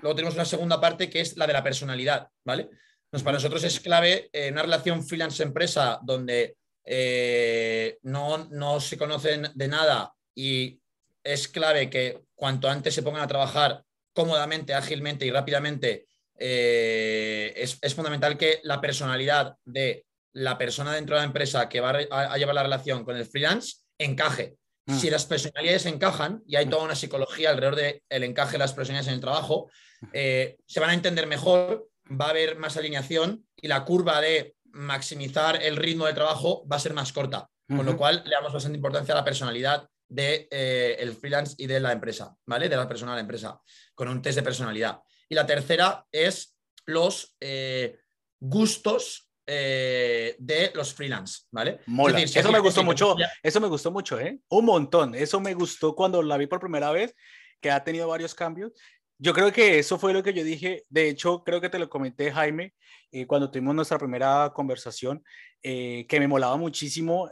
[0.00, 2.70] luego tenemos una segunda parte que es la de la personalidad, ¿vale?
[3.10, 6.56] Para nosotros es clave eh, una relación freelance-empresa donde
[6.90, 10.80] eh, no, se conocen de nada y
[11.22, 13.82] es clave que cuanto antes se pongan a trabajar
[14.14, 16.06] cómodamente, ágilmente y rápidamente,
[16.38, 21.90] eh, es, fundamental que la personalidad de la persona dentro de la empresa que va
[21.90, 24.56] a, llevar la relación con el freelance encaje.
[24.86, 24.98] Mm.
[24.98, 26.70] Si las personalidades encajan, y hay mm.
[26.70, 29.70] toda una psicología alrededor del encaje de las personalidades en el trabajo,
[30.10, 35.60] se van a entender mejor va a haber más alineación y la curva de maximizar
[35.62, 37.48] el ritmo de trabajo va a ser más corta.
[37.68, 41.54] Con lo cual le damos bastante importancia a la personalidad del de, eh, el freelance
[41.58, 42.66] y de la empresa, ¿vale?
[42.66, 43.60] De la persona de la empresa,
[43.94, 45.02] con un test de personalidad.
[45.28, 47.98] Y la tercera es los eh,
[48.40, 51.80] gustos eh, de los freelance, ¿vale?
[52.24, 54.38] eso me gustó mucho, eso me gustó mucho, ¿eh?
[54.48, 55.14] Un montón.
[55.14, 57.14] Eso me gustó cuando la vi por primera vez,
[57.60, 58.72] que ha tenido varios cambios.
[59.18, 60.84] Yo creo que eso fue lo que yo dije.
[60.88, 62.72] De hecho, creo que te lo comenté, Jaime,
[63.12, 65.24] eh, cuando tuvimos nuestra primera conversación,
[65.62, 67.30] eh, que me molaba muchísimo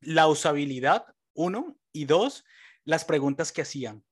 [0.00, 1.04] la usabilidad,
[1.34, 2.44] uno, y dos,
[2.84, 4.04] las preguntas que hacían.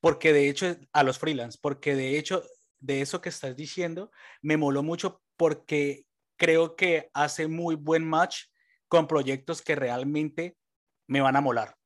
[0.00, 2.44] Porque de hecho, a los freelance, porque de hecho,
[2.80, 4.10] de eso que estás diciendo,
[4.42, 8.44] me moló mucho porque creo que hace muy buen match
[8.88, 10.56] con proyectos que realmente
[11.06, 11.76] me van a molar.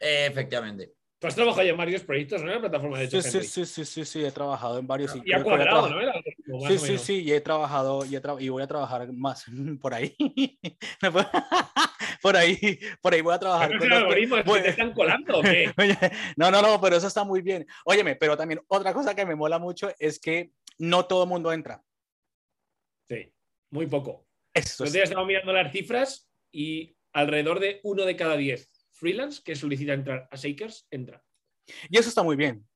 [0.00, 0.97] efectivamente.
[1.20, 2.48] Tú has trabajado ya en varios proyectos, ¿no?
[2.48, 5.16] En la plataforma de sí, sí, sí, sí, sí, sí, he trabajado en varios.
[5.24, 6.68] Y, ha cuadrado, ¿no?
[6.68, 9.44] sí, sí, sí, y he trabajado y, voy a trabajar más
[9.82, 10.14] por ahí.
[12.22, 13.72] por ahí, por ahí voy a trabajar.
[13.80, 15.72] ¿Pero algoritmos te están colando o qué?
[16.36, 17.66] no, no, no, pero eso está muy bien.
[17.84, 21.52] Óyeme, pero también otra cosa que me mola mucho es que no todo el mundo
[21.52, 21.82] entra.
[23.08, 23.32] Sí,
[23.70, 24.24] muy poco.
[24.54, 29.54] Eso días estamos mirando las cifras y alrededor de uno de cada diez freelance que
[29.54, 31.22] solicita entrar a Shakers, entra.
[31.88, 32.66] Y eso está muy bien.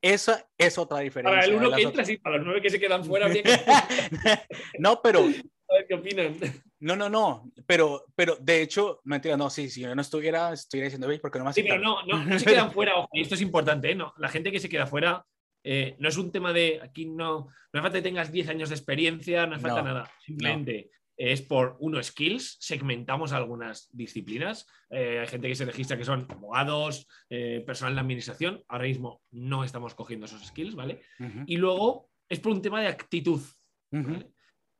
[0.00, 1.40] Esa es otra diferencia.
[1.40, 3.28] Para el uno que entra, sí, para los nueve que se quedan fuera.
[4.78, 5.20] no, pero.
[5.20, 6.36] A ver qué opinan.
[6.78, 7.50] No, no, no.
[7.66, 11.20] Pero, pero de hecho, mentira, no, sí, si yo no estuviera, estuviera diciendo, ¿veis?
[11.20, 11.54] Porque no más.
[11.54, 13.94] Sí, pero no, no, no, se quedan fuera, ojo, y esto es importante, ¿eh?
[13.94, 15.24] No, la gente que se queda fuera.
[15.68, 18.68] Eh, no es un tema de aquí no, no hace falta que tengas 10 años
[18.68, 20.08] de experiencia, no hace falta nada.
[20.24, 24.66] Simplemente es por uno skills, segmentamos algunas disciplinas.
[24.90, 28.62] Eh, hay gente que se registra que son abogados, eh, personal de administración.
[28.68, 31.00] Ahora mismo no estamos cogiendo esos skills, ¿vale?
[31.46, 33.40] Y luego es por un tema de actitud.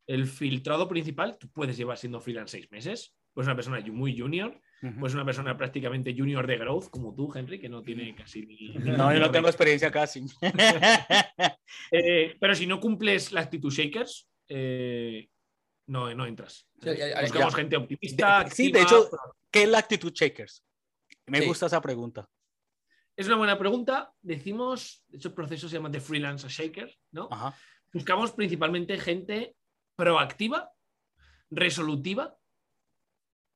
[0.06, 4.60] El filtrado principal, tú puedes llevar siendo freelance seis meses, pues una persona muy junior,
[5.00, 8.74] pues una persona prácticamente junior de growth, como tú, Henry, que no tiene casi ni.
[8.74, 10.24] No, yo no tengo experiencia casi.
[11.90, 14.28] Eh, pero si no cumples la actitud shakers,
[15.86, 16.66] no, no entras.
[17.20, 18.48] Buscamos gente optimista.
[18.50, 19.08] sí, de hecho,
[19.50, 20.62] ¿qué es la actitud Shakers?
[21.26, 22.28] Me gusta esa pregunta.
[23.16, 24.12] Es una buena pregunta.
[24.20, 27.28] Decimos, de hecho, el proceso se llama de freelance a shaker, ¿no?
[27.92, 29.56] Buscamos principalmente gente
[29.96, 30.70] proactiva,
[31.50, 32.36] resolutiva,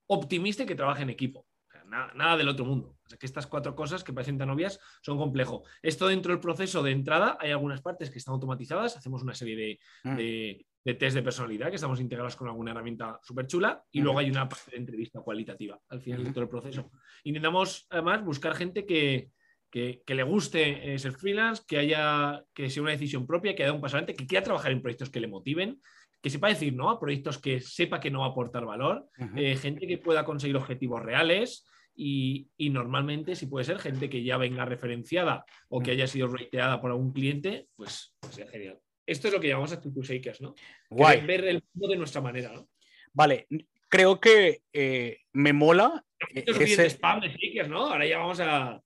[0.07, 1.47] optimista y que trabaje en equipo.
[1.85, 2.97] nada, del otro mundo.
[3.05, 5.65] O sea, que estas cuatro cosas que parecen tan obvias son complejo.
[5.83, 8.97] Esto dentro del proceso de entrada hay algunas partes que están automatizadas.
[8.97, 10.17] Hacemos una serie de, mm.
[10.17, 14.31] de, test de personalidad que estamos integrados con alguna herramienta súper chula y luego hay
[14.31, 16.91] una parte de entrevista cualitativa al final de todo el proceso.
[17.25, 19.31] Intentamos además buscar gente que,
[19.71, 23.73] que, le guste eh, ser freelance, que haya que sea una decisión propia, que haya
[23.73, 25.81] un paso adelante, que quiera trabajar en proyectos que le motiven
[26.21, 29.57] que sepa decir no a proyectos que sepa que no va a aportar valor, eh,
[29.57, 34.65] gente que pueda conseguir objetivos reales y, normalmente, si puede ser, gente que ya venga
[34.65, 38.79] referenciada o que haya sido rateada por algún cliente, pues, sería genial.
[39.11, 40.55] Esto es lo que llamamos actitud shakers, ¿no?
[40.89, 41.27] Guay.
[41.27, 42.69] Ver el mundo de nuestra manera, ¿no?
[43.13, 43.49] Vale,
[43.89, 46.05] creo que eh, me mola.
[46.33, 46.91] Esto es ese...
[46.91, 47.87] spam de shakers, ¿no?
[47.87, 48.81] Ahora ya vamos a,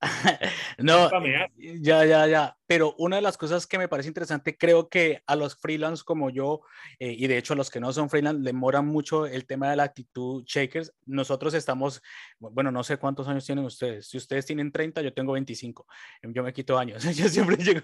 [0.78, 1.10] no,
[1.56, 2.56] ya, ya, ya.
[2.66, 6.30] Pero una de las cosas que me parece interesante, creo que a los freelance como
[6.30, 6.62] yo,
[6.98, 9.68] eh, y de hecho a los que no son freelance, le moran mucho el tema
[9.68, 10.94] de la actitud shakers.
[11.04, 12.00] Nosotros estamos,
[12.38, 14.08] bueno, no sé cuántos años tienen ustedes.
[14.08, 15.86] Si ustedes tienen 30, yo tengo 25.
[16.22, 17.02] Yo me quito años.
[17.16, 17.82] yo siempre llego.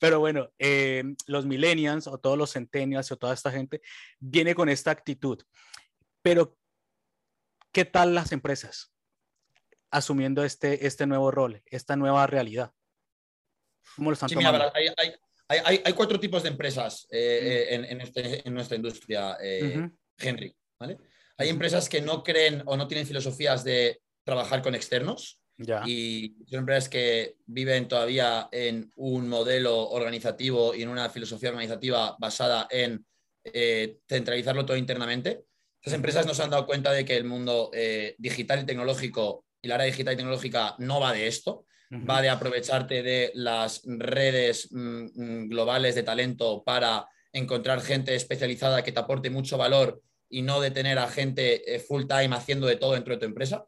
[0.00, 3.82] Pero bueno, eh, los millennials o todos los centennials o toda esta gente
[4.18, 5.40] viene con esta actitud.
[6.22, 6.56] Pero,
[7.72, 8.91] ¿qué tal las empresas?
[9.92, 12.72] Asumiendo este, este nuevo rol, esta nueva realidad?
[13.94, 14.72] ¿Cómo lo están tomando?
[15.48, 20.54] hay, cuatro tipos de empresas eh, eh, este, en, nuestra industria, eh, Henry.
[21.36, 25.38] Hay empresas que no creen o no tienen filosofías de trabajar con externos.
[25.86, 32.16] Y son empresas que viven todavía en un modelo organizativo y en una filosofía organizativa
[32.18, 33.06] basada en
[34.08, 35.44] centralizarlo todo internamente.
[35.80, 37.70] Esas empresas no se han dado cuenta de que el mundo
[38.18, 41.64] digital y tecnológico y la área digital y tecnológica no va de esto,
[42.08, 48.82] va de aprovecharte de las redes mm, mm, globales de talento para encontrar gente especializada
[48.82, 52.66] que te aporte mucho valor y no de tener a gente eh, full time haciendo
[52.66, 53.66] de todo dentro de tu empresa.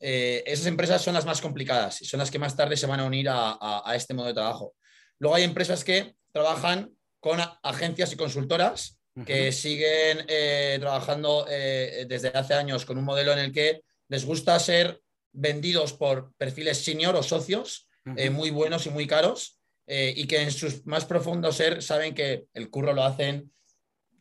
[0.00, 3.00] Eh, esas empresas son las más complicadas y son las que más tarde se van
[3.00, 4.74] a unir a, este modo de trabajo.
[5.18, 12.54] Luego hay empresas que trabajan con agencias y consultoras que siguen eh, trabajando desde hace
[12.54, 15.00] años con un modelo en el que les gusta ser
[15.32, 20.42] vendidos por perfiles senior o socios eh, muy buenos y muy caros eh, y que
[20.42, 23.52] en sus más profundos ser saben que el curro lo hacen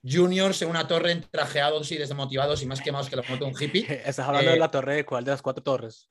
[0.03, 3.61] juniors en una torre trajeados y desmotivados y más quemados que la moto de un
[3.61, 3.85] hippie.
[4.05, 6.09] ¿Estás hablando de eh, la torre de cuál de las cuatro torres?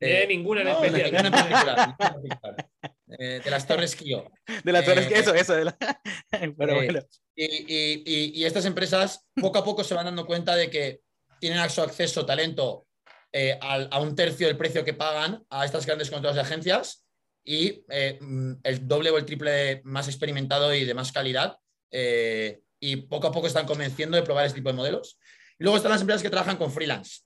[0.00, 1.96] De ninguna en especial.
[3.06, 4.30] de las torres Kio.
[4.62, 5.54] De las torres Kio, eso, eso.
[7.36, 11.00] y, y, estas empresas poco a poco se van dando cuenta de que
[11.40, 12.86] tienen acceso, talento
[13.36, 17.04] eh, a, un tercio del precio que pagan a estas grandes contratos de agencias
[17.42, 21.58] y eh, mm, el doble o el triple más experimentado y de más calidad.
[21.90, 25.18] Eh, y poco a poco están convenciendo de probar este tipo de modelos.
[25.58, 27.22] Y luego están las empresas que trabajan con freelance,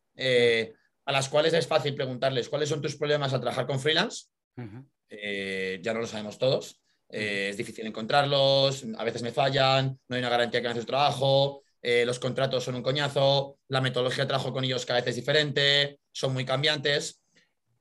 [1.04, 4.28] a las cuales es fácil preguntarles cuáles son tus problemas al trabajar con freelance.
[4.56, 6.80] ya no lo sabemos todos.
[7.10, 11.64] es difícil encontrarlos, a veces me fallan, no hay una garantía que hagas tu trabajo,
[11.82, 15.16] eh, los contratos son un coñazo, la metodología de trabajo con ellos cada vez es
[15.16, 17.22] diferente, son muy cambiantes.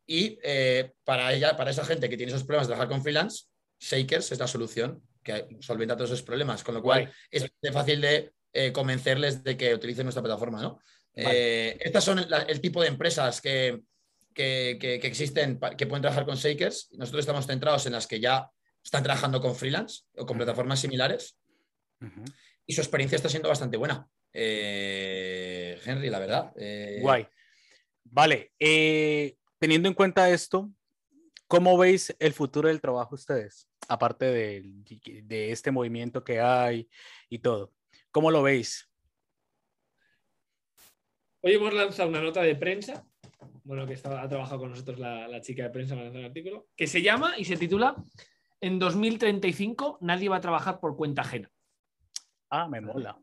[0.06, 3.46] Y eh, para, ella, para esa gente que tiene esos problemas de trabajar con freelance,
[3.80, 8.32] Shakers es la solución que solventa todos esos problemas, con lo cual es fácil de
[8.54, 10.62] eh, convencerles de que utilicen nuestra plataforma.
[10.62, 10.80] ¿no?
[11.14, 13.82] estas son el tipo de empresas que,
[14.36, 16.90] que, existen, que pueden trabajar con Shakers.
[16.92, 18.50] Nosotros estamos centrados en las que ya
[18.84, 21.36] están trabajando con freelance o con plataformas similares
[22.68, 24.08] y su experiencia está siendo bastante buena.
[24.34, 26.54] Eh, Henry, la verdad.
[26.58, 27.26] Eh, Guay.
[28.04, 30.70] Vale, eh, teniendo en cuenta esto,
[31.48, 33.70] ¿cómo veis el futuro del trabajo ustedes?
[33.88, 36.90] Aparte de, este movimiento que hay
[37.30, 37.74] y todo.
[38.12, 38.90] ¿Cómo lo veis?
[41.42, 43.06] Hoy hemos lanzado una nota de prensa,
[43.64, 46.88] bueno, que ha trabajado con nosotros la, chica de prensa para lanzar el artículo, que
[46.88, 47.96] se llama y se titula
[48.60, 51.50] En 2035 nadie va a trabajar por cuenta ajena.
[52.50, 53.18] Ah, me mola.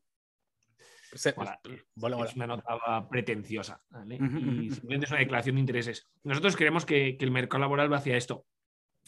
[1.15, 3.81] Es una nota pretenciosa.
[4.09, 6.09] Y simplemente es una declaración de intereses.
[6.25, 8.47] Nosotros creemos que, el mercado laboral va hacia esto.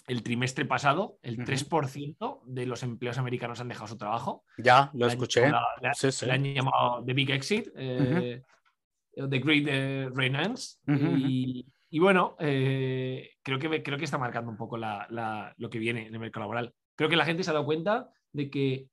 [0.07, 4.45] El trimestre pasado, el 3% de los empleos americanos han dejado su trabajo.
[4.59, 5.49] Ya, lo escuché.
[5.49, 8.43] Le han llamado The Big Exit, eh,
[9.15, 10.79] The Great Renaissance.
[10.87, 16.15] y, bueno, eh, creo, que, creo que está marcando un poco lo que viene en
[16.15, 16.73] el mercado laboral.
[16.95, 18.89] Creo que la gente se ha dado cuenta de que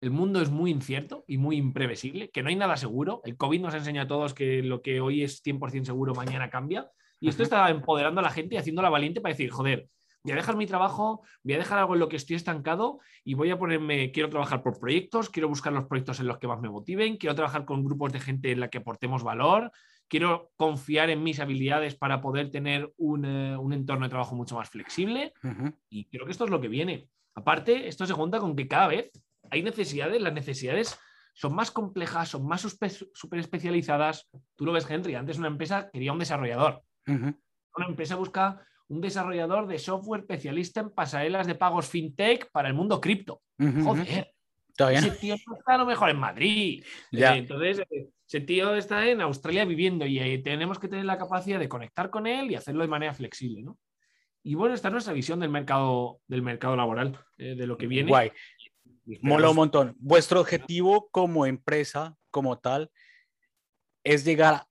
[0.00, 3.22] el mundo es muy incierto y muy imprevisible, que no hay nada seguro.
[3.24, 6.90] El COVID nos enseña a todos que lo que hoy es 100% seguro, mañana cambia.
[7.18, 9.88] Y esto está empoderando a la gente y haciéndola valiente para decir, joder,
[10.22, 13.34] voy a dejar mi trabajo, voy a dejar algo en lo que estoy estancado y
[13.34, 16.60] voy a ponerme, quiero trabajar por proyectos, quiero buscar los proyectos en los que más
[16.60, 19.72] me motiven, quiero trabajar con grupos de gente en la que aportemos valor,
[20.08, 24.68] quiero confiar en mis habilidades para poder tener un, eh, entorno de trabajo mucho más
[24.68, 25.32] flexible
[25.88, 27.08] y creo que esto es lo que viene.
[27.34, 29.10] Aparte, esto se junta con que cada vez
[29.50, 30.98] hay necesidades, las necesidades
[31.34, 34.28] son más complejas, son más súper especializadas.
[34.54, 36.82] Tú lo ves, Henry, antes una empresa quería un desarrollador.
[37.06, 42.74] Una empresa busca un desarrollador de software especialista en pasarelas de pagos fintech para el
[42.74, 43.42] mundo cripto.
[43.58, 44.32] Joder.
[44.78, 46.84] Ese tío está a lo mejor en Madrid.
[47.12, 51.18] Eh, entonces, eh, ese tío está en Australia viviendo y eh, tenemos que tener la
[51.18, 53.78] capacidad de conectar con él y hacerlo de manera flexible, ¿no?
[54.42, 58.10] Y bueno, esta es nuestra visión del mercado, del mercado laboral, de lo que viene.
[58.10, 58.30] Guay.
[59.22, 59.96] Mola un montón.
[59.98, 62.90] Vuestro objetivo como empresa, como tal,
[64.04, 64.66] es llegar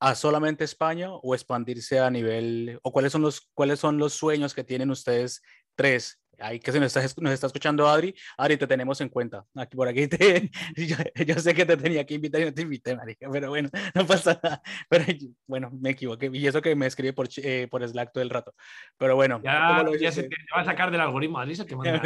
[0.00, 4.54] a solamente España o expandirse a nivel, o cuáles son los, cuáles son los sueños
[4.54, 5.42] que tienen ustedes
[5.74, 9.44] tres Ahí que se nos está, nos está escuchando Adri, Adri, te tenemos en cuenta.
[9.54, 10.50] Aquí por aquí te,
[11.26, 14.06] yo, sé que te tenía que invitar y no te invité, marica, pero bueno, no
[14.06, 14.62] pasa nada.
[14.88, 15.04] Pero
[15.46, 16.30] bueno, me equivoqué.
[16.32, 18.54] Y eso que me escribe por, eh, por Slack todo el rato.
[18.98, 19.40] Pero bueno.
[19.42, 22.02] Ya, ya se te va a sacar del algoritmo, Adri, que manda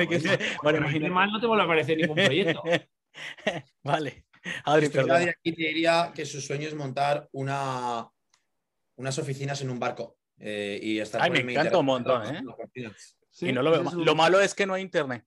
[0.62, 1.10] bueno, imagínate.
[1.10, 2.62] mal no te vuelve a aparecer ningún proyecto.
[3.82, 4.24] vale.
[4.64, 5.12] Adri, perdón.
[5.12, 8.08] Adri aquí te diría que su sueño es montar una,
[8.96, 10.16] unas oficinas en un barco.
[10.40, 12.42] Eh, y estar Ay, me encanta un montón, ¿eh?
[13.40, 13.82] Y no lo veo.
[14.04, 15.24] Lo malo es que no hay internet.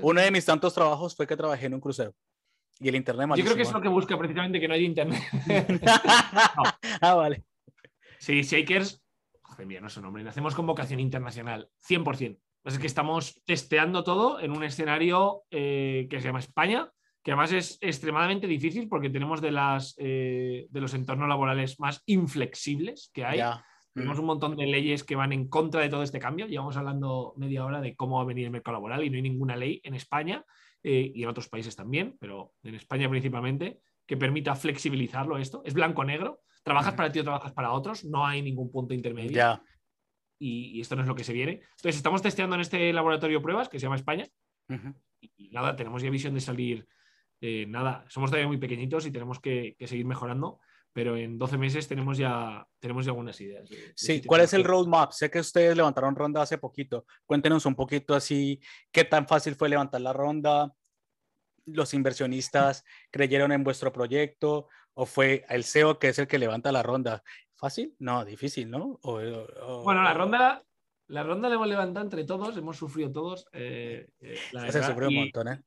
[0.00, 2.14] Uno de mis tantos trabajos fue que trabajé en un crucero.
[2.80, 5.22] Y el internet Yo creo que es lo que busca precisamente que no haya internet.
[7.00, 7.44] Ah, vale.
[8.18, 9.02] Sí, Shakers,
[9.42, 10.26] joder, mira, no es un nombre.
[10.28, 12.38] Hacemos convocación internacional, 100%.
[12.64, 16.90] Es que estamos testeando todo en un escenario eh, que se llama España,
[17.22, 22.02] que además es extremadamente difícil porque tenemos de, las, eh, de los entornos laborales más
[22.06, 23.40] inflexibles que hay.
[23.94, 26.46] Tenemos un montón de leyes que van en contra de todo este cambio.
[26.46, 29.22] Llevamos hablando media hora de cómo va a venir el mercado laboral y no hay
[29.22, 30.44] ninguna ley en España
[30.82, 35.62] eh, y en otros países también, pero en España principalmente, que permita flexibilizarlo esto.
[35.64, 36.40] Es blanco-negro.
[36.64, 38.04] Trabajas para ti o trabajas para otros.
[38.04, 39.62] No hay ningún punto intermedio.
[40.40, 41.52] Y, esto no es lo que se viene.
[41.52, 44.26] Entonces, estamos testeando en este laboratorio pruebas que se llama España.
[45.20, 46.88] y, nada, tenemos ya visión de salir.
[47.40, 50.58] Eh, nada, somos todavía muy pequeñitos y tenemos que seguir mejorando
[50.94, 53.68] pero en 12 meses tenemos ya, tenemos ya algunas ideas.
[53.96, 55.10] sí, ¿cuál es el roadmap?
[55.10, 57.04] Sé que ustedes levantaron ronda hace poquito.
[57.26, 58.60] Cuéntenos un poquito así,
[58.92, 60.72] ¿qué tan fácil fue levantar la ronda?
[61.66, 64.68] ¿Los inversionistas creyeron en vuestro proyecto?
[64.94, 67.24] ¿O fue el CEO que es el que levanta la ronda?
[67.54, 67.96] ¿Fácil?
[67.98, 69.00] No, difícil, ¿no?
[69.02, 70.62] bueno, la ronda,
[71.08, 73.48] la ronda la hemos levantado entre todos, hemos sufrido todos.
[73.52, 74.36] Eh, eh
[74.70, 75.62] Se sufrió un montón, ¿eh?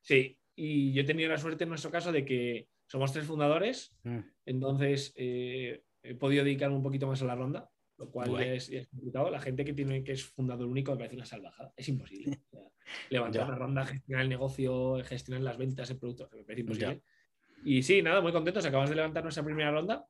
[0.00, 3.96] Sí, y yo he tenido la suerte en nuestro caso de que somos tres fundadores,
[4.04, 4.18] mm.
[4.46, 9.30] entonces eh, he podido dedicarme un poquito más a la ronda, lo cual es, complicado.
[9.30, 11.72] La gente que tiene que es fundador único me parece una salvajada.
[11.76, 12.40] Es imposible.
[13.10, 17.02] levantar una ronda, gestionar el negocio, gestionar las ventas, el producto, me parece imposible.
[17.64, 18.64] Y sí, nada, muy contentos.
[18.64, 20.04] Acabamos de levantar nuestra primera ronda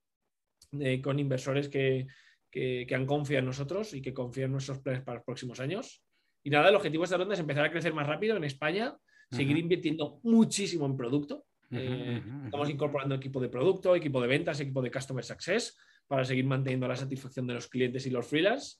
[0.80, 2.06] eh, con inversores que,
[2.50, 6.02] que, han confiado en nosotros y que confían en nuestros planes para los próximos años.
[6.42, 8.96] Y nada, el objetivo de esta ronda es empezar a crecer más rápido en España,
[9.30, 14.82] seguir invirtiendo muchísimo en producto eh, estamos incorporando equipo de producto, equipo de ventas, equipo
[14.82, 18.78] de customer success para seguir manteniendo la satisfacción de los clientes y los freelance.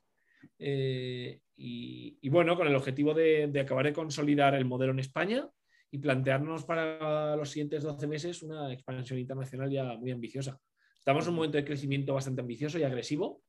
[0.59, 5.49] Eh, y, bueno, con el objetivo de, acabar de consolidar el modelo en España
[5.91, 10.59] y plantearnos para los siguientes 12 meses una expansión internacional ya muy ambiciosa.
[10.99, 13.43] Estamos en un momento de crecimiento bastante ambicioso y agresivo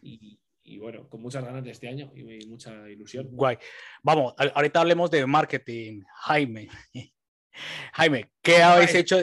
[0.00, 3.28] y, y, bueno, con muchas ganas de este año y mucha ilusión.
[3.30, 3.58] Guay.
[4.02, 6.68] Vamos, ahorita hablemos de marketing, Jaime.
[7.92, 9.18] Jaime, ¿qué habéis hecho?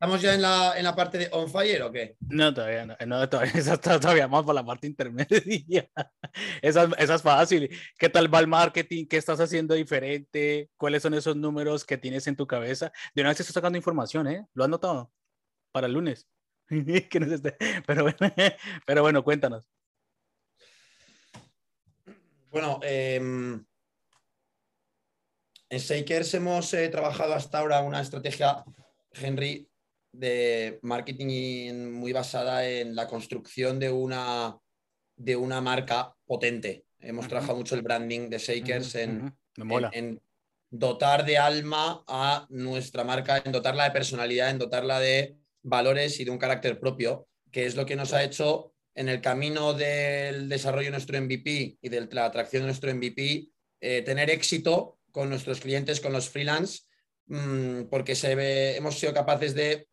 [0.00, 2.16] ¿Estamos ya en la, en la, parte de on fire o qué?
[2.20, 5.90] No, todavía no, no todavía, está todavía más por la parte intermedia.
[6.62, 7.68] Esa, esa, es fácil.
[7.98, 9.06] ¿Qué tal va el marketing?
[9.06, 10.70] ¿Qué estás haciendo diferente?
[10.76, 12.92] ¿Cuáles son esos números que tienes en tu cabeza?
[13.12, 14.46] De una vez estás sacando información, ¿eh?
[14.54, 15.10] ¿Lo has notado?
[15.72, 16.28] Para el lunes.
[17.86, 18.34] pero, bueno,
[18.86, 19.68] pero bueno, cuéntanos.
[22.50, 23.20] Bueno, eh,
[25.70, 28.64] en Shakers hemos eh, trabajado hasta ahora una estrategia,
[29.12, 29.68] Henry,
[30.12, 34.58] de marketing muy basada en la construcción de una,
[35.16, 36.84] de una marca potente.
[37.00, 39.36] Hemos trabajado mucho el branding de Shakers en,
[39.92, 40.20] en,
[40.70, 46.24] dotar de alma a nuestra marca, en dotarla de personalidad, en dotarla de valores y
[46.24, 50.48] de un carácter propio, que es lo que nos ha hecho en el camino del
[50.48, 53.48] desarrollo de nuestro MVP y de la atracción de nuestro MVP,
[53.80, 56.82] eh, tener éxito con nuestros clientes, con los freelance,
[57.26, 59.88] mm, porque se hemos sido capaces de,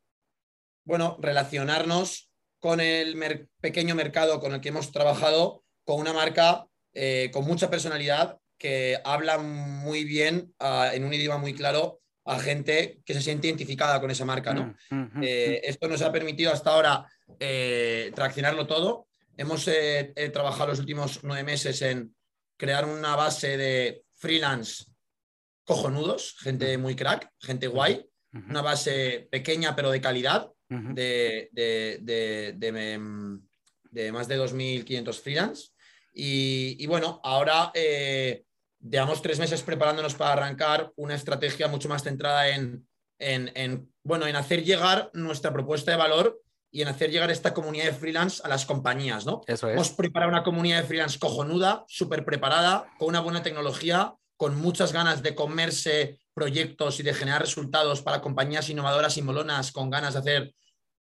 [0.84, 7.30] bueno, relacionarnos con el pequeño mercado con el que hemos trabajado, con una marca eh,
[7.34, 13.01] con mucha personalidad que habla muy bien ah, en un idioma muy claro a gente
[13.05, 14.53] que se siente identificada con esa marca.
[14.53, 14.76] ¿no?
[14.89, 17.05] Mm, mm, eh, esto nos ha permitido hasta ahora
[17.39, 19.07] eh, traccionarlo todo.
[19.38, 22.16] Hemos eh, trabajado los últimos nueve meses en
[22.57, 24.86] crear una base de freelance
[25.66, 28.07] cojonudos, gente muy crack, gente guay,
[28.49, 32.99] una base pequeña pero de calidad, de, de,
[34.11, 35.70] más de 2.500 freelance.
[36.13, 37.72] Y, bueno, ahora
[38.80, 42.88] llevamos tres meses preparándonos para arrancar una estrategia mucho más centrada en,
[43.20, 46.41] en, bueno, en hacer llegar nuestra propuesta de valor
[46.72, 49.41] y en hacer llegar esta comunidad de freelance a las compañías, ¿no?
[49.47, 49.76] Eso es.
[49.76, 54.91] Hemos preparado una comunidad de freelance cojonuda, súper preparada, con una buena tecnología, con muchas
[54.91, 60.13] ganas de comerse proyectos y de generar resultados para compañías innovadoras y molonas con ganas
[60.13, 60.55] de hacer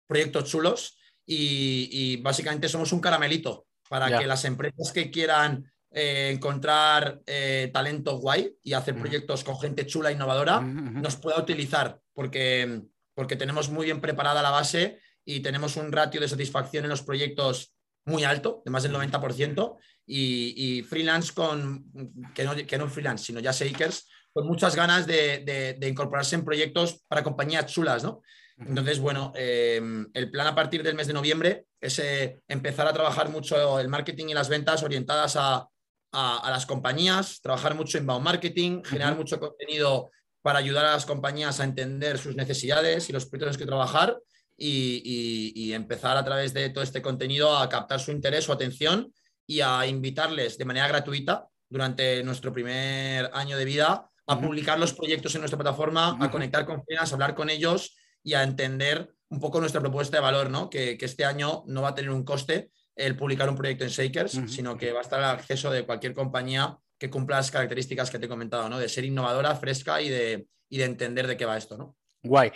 [0.06, 0.98] proyectos chulos.
[1.26, 8.18] Y, básicamente somos un caramelito para que las empresas que quieran eh, encontrar eh, talento
[8.18, 12.82] guay y hacer proyectos con gente chula, innovadora, nos pueda utilizar, porque,
[13.14, 17.02] porque tenemos muy bien preparada la base y tenemos un ratio de satisfacción en los
[17.02, 17.73] proyectos
[18.04, 19.76] muy alto, de más del 90%,
[20.06, 21.90] y, freelance con,
[22.34, 27.02] que no, que no freelance, sino ya shakers, con muchas ganas de, incorporarse en proyectos
[27.08, 28.22] para compañías chulas, ¿no?
[28.56, 32.92] Entonces, bueno, em, el plan a partir del mes de noviembre es eh, empezar a
[32.92, 35.68] trabajar mucho el marketing y las ventas orientadas a,
[36.12, 40.10] a, las compañías, trabajar mucho en bound marketing, generar mucho contenido
[40.42, 44.16] para ayudar a las compañías a entender sus necesidades y los proyectos que trabajar
[44.56, 49.12] y, empezar a través de todo este contenido a captar su interés, su atención
[49.46, 54.94] y a invitarles de manera gratuita durante nuestro primer año de vida a publicar los
[54.94, 59.12] proyectos en nuestra plataforma, a conectar con clientes, a hablar con ellos y a entender
[59.28, 60.70] un poco nuestra propuesta de valor, ¿no?
[60.70, 63.90] Que, que, este año no va a tener un coste, el publicar un proyecto en
[63.90, 68.10] Shakers, sino que va a estar al acceso de cualquier compañía que cumpla las características
[68.10, 68.78] que te he comentado, ¿no?
[68.78, 71.96] De ser innovadora, fresca y de, de entender de qué va esto, ¿no?
[72.22, 72.52] Guay.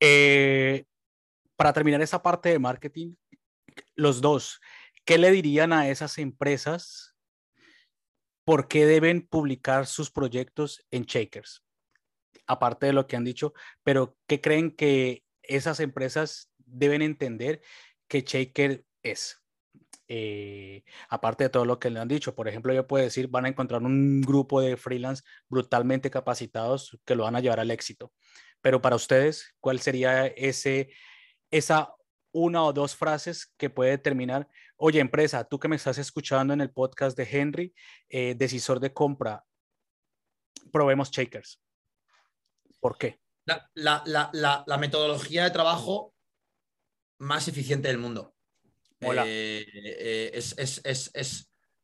[0.00, 0.84] Eh,
[1.56, 3.14] para terminar esa parte de marketing,
[3.94, 4.60] los dos,
[5.04, 7.14] ¿qué le dirían a esas empresas
[8.44, 11.64] por qué deben publicar sus proyectos en Shakers?
[12.46, 17.62] Aparte de lo que han dicho, pero ¿qué creen que esas empresas deben entender
[18.08, 19.40] que Shaker es?
[20.06, 22.34] Eh, aparte de todo lo que le han dicho.
[22.34, 27.14] Por ejemplo, yo puedo decir, van a encontrar un grupo de freelance brutalmente capacitados que
[27.14, 28.12] lo van a llevar al éxito.
[28.60, 30.90] Pero para ustedes, ¿cuál sería ese,
[31.56, 31.94] esa
[32.32, 36.60] una o dos frases que puede determinar, oye empresa, tú que me estás escuchando en
[36.60, 37.74] el podcast de Henry,
[38.08, 39.44] eh, decisor de compra,
[40.72, 41.60] probemos Shakers.
[42.80, 43.20] ¿Por qué?
[43.74, 46.14] La, la metodología de trabajo
[47.18, 48.34] más eficiente del mundo.
[49.00, 50.54] Eh, eh, es,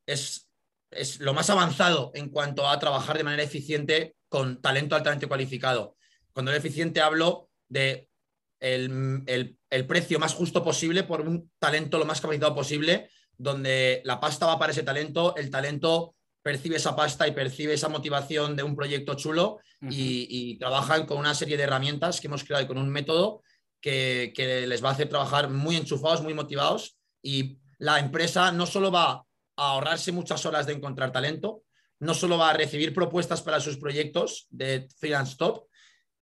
[0.06, 5.96] es, lo más avanzado en cuanto a trabajar de manera eficiente con talento altamente cualificado.
[6.32, 8.08] Cuando el eficiente hablo de
[8.60, 9.56] el,
[9.88, 14.58] precio más justo posible por un talento lo más capacitado posible, donde la pasta va
[14.58, 19.14] para ese talento, el talento percibe esa pasta y percibe esa motivación de un proyecto
[19.14, 23.42] chulo y, trabajan con una serie de herramientas que hemos creado y con un método
[23.80, 26.98] que, que, les va a hacer trabajar muy enchufados, muy motivados.
[27.22, 29.24] Y la empresa no solo va a
[29.56, 31.62] ahorrarse muchas horas de encontrar talento,
[31.98, 35.66] no solo va a recibir propuestas para sus proyectos de freelance top,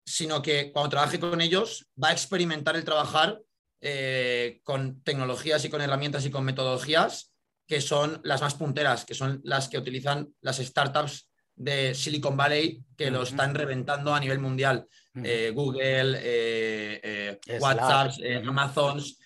[0.04, 3.40] sino que cuando trabaje con ellos va a experimentar el trabajar
[3.80, 7.32] eh, con tecnologías y con herramientas y con metodologías
[7.66, 12.82] que son las más punteras, que son las que utilizan las startups de Silicon Valley
[12.96, 14.86] que lo están reventando a nivel mundial.
[15.22, 18.12] Eh, Google, eh, WhatsApp,
[18.46, 19.18] Amazons,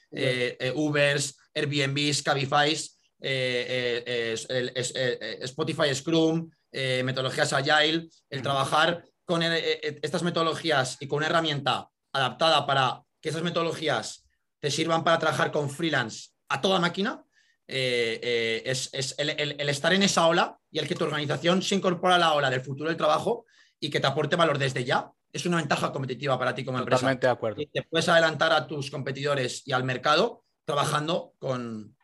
[0.75, 2.75] Ubers, Airbnb, Cabify,
[3.21, 11.27] eh, eh, Spotify Scrum, eh, metodologías Agile, el trabajar con estas metodologías y con una
[11.27, 14.27] herramienta adaptada para que esas metodologías
[14.61, 17.23] te sirvan para trabajar con freelance a toda máquina,
[17.67, 22.33] es, el, estar en esa ola y el que tu organización se incorpora a la
[22.33, 23.45] ola del futuro del trabajo
[23.81, 27.01] y que te aporte valor desde ya, es una ventaja competitiva para ti como empresa.
[27.01, 27.63] Totalmente de acuerdo.
[27.71, 31.97] te puedes adelantar a tus competidores y al mercado trabajando con,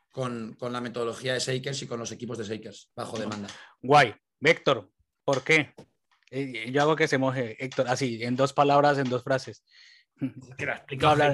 [0.60, 3.48] la metodología de Shakers y con los equipos de Shakers bajo demanda.
[3.80, 4.14] Guay.
[4.40, 4.90] Héctor,
[5.24, 5.72] ¿por qué?
[6.34, 9.62] Eh, yo hago que se moje, Héctor, así, en dos palabras, en dos frases.
[10.56, 11.16] Que lo explicado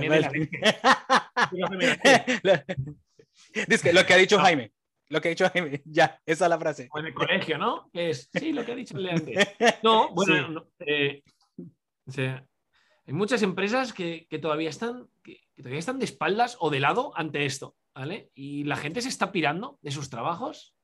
[3.68, 4.72] Dice lo que ha dicho Jaime.
[5.09, 6.88] Lo que ha dicho Jaime, ya, esa es la frase.
[6.92, 7.88] en el colegio, ¿no?
[7.92, 9.46] es, sí, lo que ha dicho antes.
[9.84, 11.22] No, bueno, eh,
[13.07, 17.46] hay muchas empresas que, todavía están, que, todavía están de espaldas o de lado ante
[17.46, 18.32] esto, ¿vale?
[18.34, 20.74] Y la gente se está pirando de sus trabajos.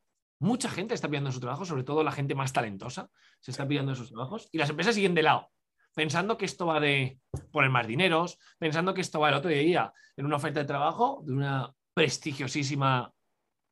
[0.45, 3.09] Mucha gente está pirando de sus trabajos, sobre todo la gente más talentosa
[3.41, 5.49] se está pirando de sus trabajos y las empresas siguen de lado.
[5.95, 7.19] pensando que esto va de
[7.51, 11.23] poner más dineros, pensando que esto va el otro día en una oferta de trabajo
[11.25, 13.11] de una prestigiosísima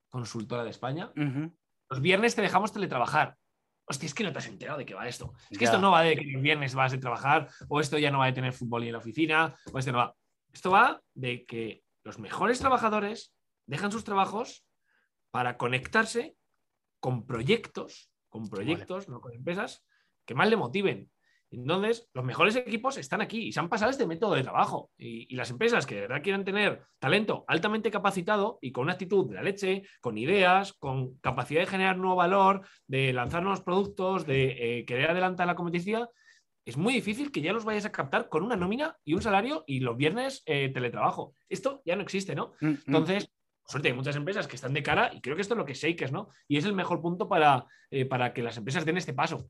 [0.09, 1.12] consultora de España.
[1.91, 3.37] Los viernes te dejamos teletrabajar.
[3.85, 5.35] Hostia, es que no te has enterado de qué va esto.
[5.51, 8.11] Es que esto no va de que los viernes vas a trabajar, o esto ya
[8.11, 10.14] no va de tener fútbol en la oficina, o esto no va.
[10.51, 13.35] Esto va de que los mejores trabajadores
[13.66, 14.64] dejan sus trabajos
[15.33, 16.37] para conectarse
[17.03, 19.85] con proyectos, con proyectos, no con empresas,
[20.25, 21.11] que más le motiven.
[21.51, 24.93] Entonces, los mejores equipos están aquí y se han pasado este método de trabajo.
[24.97, 29.29] Y, las empresas que de verdad quieran tener talento altamente capacitado y con una actitud
[29.29, 34.25] de la leche, con ideas, con capacidad de generar nuevo valor, de lanzar nuevos productos,
[34.25, 36.07] de eh, querer adelantar la competición,
[36.65, 39.65] es muy difícil que ya los vayas a captar con una nómina y un salario
[39.67, 41.35] y los viernes eh, teletrabajo.
[41.49, 42.53] Esto ya no existe, ¿no?
[42.61, 42.79] Mm, mm.
[42.87, 43.33] Entonces,
[43.67, 45.75] suerte, hay muchas empresas que están de cara y creo que esto es lo que
[45.75, 46.29] Shakers, ¿no?
[46.49, 49.49] Y es el mejor punto para, eh, para que las empresas den este paso.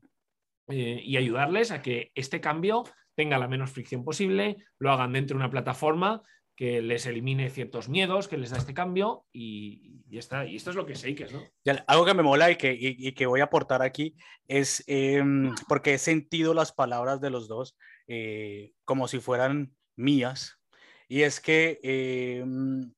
[0.67, 2.83] Eh, y ayudarles a que este cambio
[3.15, 6.21] tenga la menos fricción posible, lo hagan dentro de una plataforma
[6.55, 10.75] que les elimine ciertos miedos, que les da este cambio y, está, y esto es
[10.75, 11.41] lo que es, ¿no?
[11.87, 14.15] algo que me mola y que, y, que voy a aportar aquí
[14.47, 17.75] es em, porque he sentido las palabras de los dos
[18.07, 20.59] eh, como si fueran mías
[21.07, 22.93] y es que em,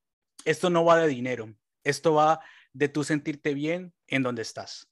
[0.45, 2.39] esto no va de dinero, esto va
[2.73, 4.89] de tú sentirte bien en donde estás.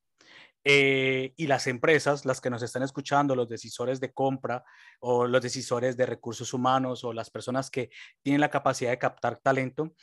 [0.66, 4.64] Eh, y las empresas, las que nos están escuchando, los decisores de compra
[5.00, 7.90] o los decisores de recursos humanos o las personas que
[8.22, 9.94] tienen la capacidad de captar talento,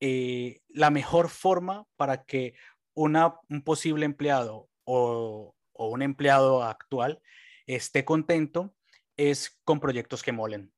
[0.00, 2.54] eh, la mejor forma para que
[2.94, 7.20] una, un posible empleado o, un empleado actual
[7.66, 8.74] esté contento
[9.16, 10.72] es con proyectos que molen.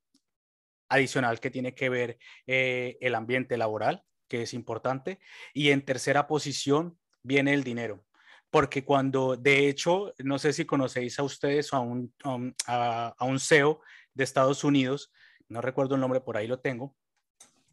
[0.89, 5.21] Adicional que tiene que ver eh, el ambiente laboral, que es importante.
[5.53, 8.05] Y en tercera posición viene el dinero
[8.55, 12.15] porque cuando, de hecho, no sé si conocéis a ustedes o a un,
[12.69, 13.81] a, un CEO
[14.15, 15.13] de Estados Unidos,
[15.49, 16.95] no recuerdo el nombre, por ahí lo tengo,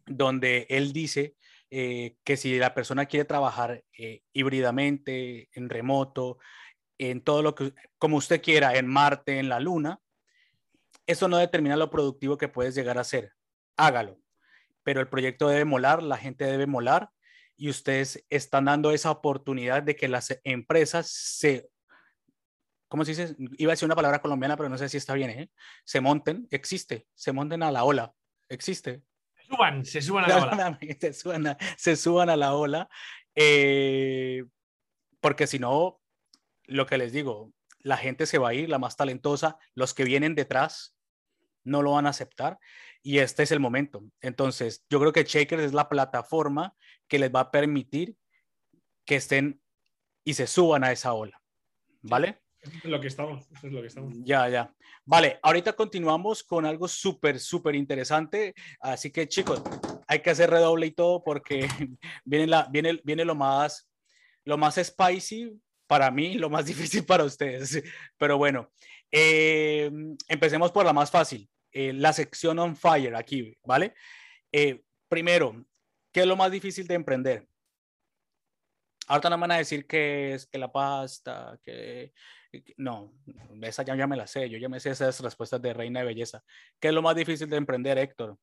[0.08, 1.36] donde él dice
[1.70, 6.40] eh, que si la persona quiere trabajar eh, híbridamente, en remoto,
[6.98, 10.00] en todo lo que, como usted quiera, en Marte, en la Luna,
[11.06, 13.34] eso no determina lo productivo que puedes llegar a ser.
[13.78, 14.21] Hágalo.
[14.84, 17.10] Pero el proyecto debe molar, la gente debe molar
[17.62, 21.70] y ustedes están dando esa oportunidad de que las empresas se,
[22.88, 23.36] ¿cómo se dice?
[23.58, 25.52] Iba a decir una palabra colombiana, pero no sé si está bien, ¿eh?
[25.84, 28.14] Se monten, existe, se monten a la ola,
[28.50, 29.04] existe.
[29.36, 30.80] Se suban, se suban a la ola.
[31.00, 32.90] Se suban a, se suban a la ola,
[33.36, 34.44] eh,
[35.20, 36.02] porque si no,
[36.64, 40.04] lo que les digo, la gente se va a ir, la más talentosa, los que
[40.04, 40.96] vienen detrás
[41.64, 42.58] no lo van a aceptar
[43.04, 44.04] y este es el momento.
[44.22, 46.76] Entonces, yo creo que Shakers es la plataforma
[47.08, 48.16] que les va a permitir
[49.06, 49.62] que estén
[50.24, 51.42] y se suban a esa ola.
[52.02, 52.42] ¿Vale?
[52.62, 54.14] es lo que estamos, es lo que estamos.
[54.24, 54.74] Ya, ya.
[55.04, 58.54] Vale, ahorita continuamos con algo súper, súper interesante.
[58.80, 59.62] Así que chicos,
[60.08, 61.68] hay que hacer redoble y todo porque
[62.26, 63.90] viene, la, viene, viene lo, más,
[64.46, 67.82] lo más spicy para mí, lo más difícil para ustedes.
[68.18, 68.72] Pero bueno,
[69.12, 69.92] eh,
[70.28, 71.50] empecemos por la más fácil.
[71.72, 73.94] Eh, la sección on fire aquí, ¿vale?
[74.52, 75.66] Eh, primero,
[76.12, 77.48] ¿qué es lo más difícil de emprender?
[79.08, 82.14] Ahorita no me van a decir que es que la pasta, que,
[82.78, 83.14] no,
[83.62, 86.06] esa ya, ya, me la sé, yo ya me sé esas respuestas de reina de
[86.06, 86.44] belleza.
[86.80, 88.38] ¿Qué es lo más difícil de emprender, Héctor?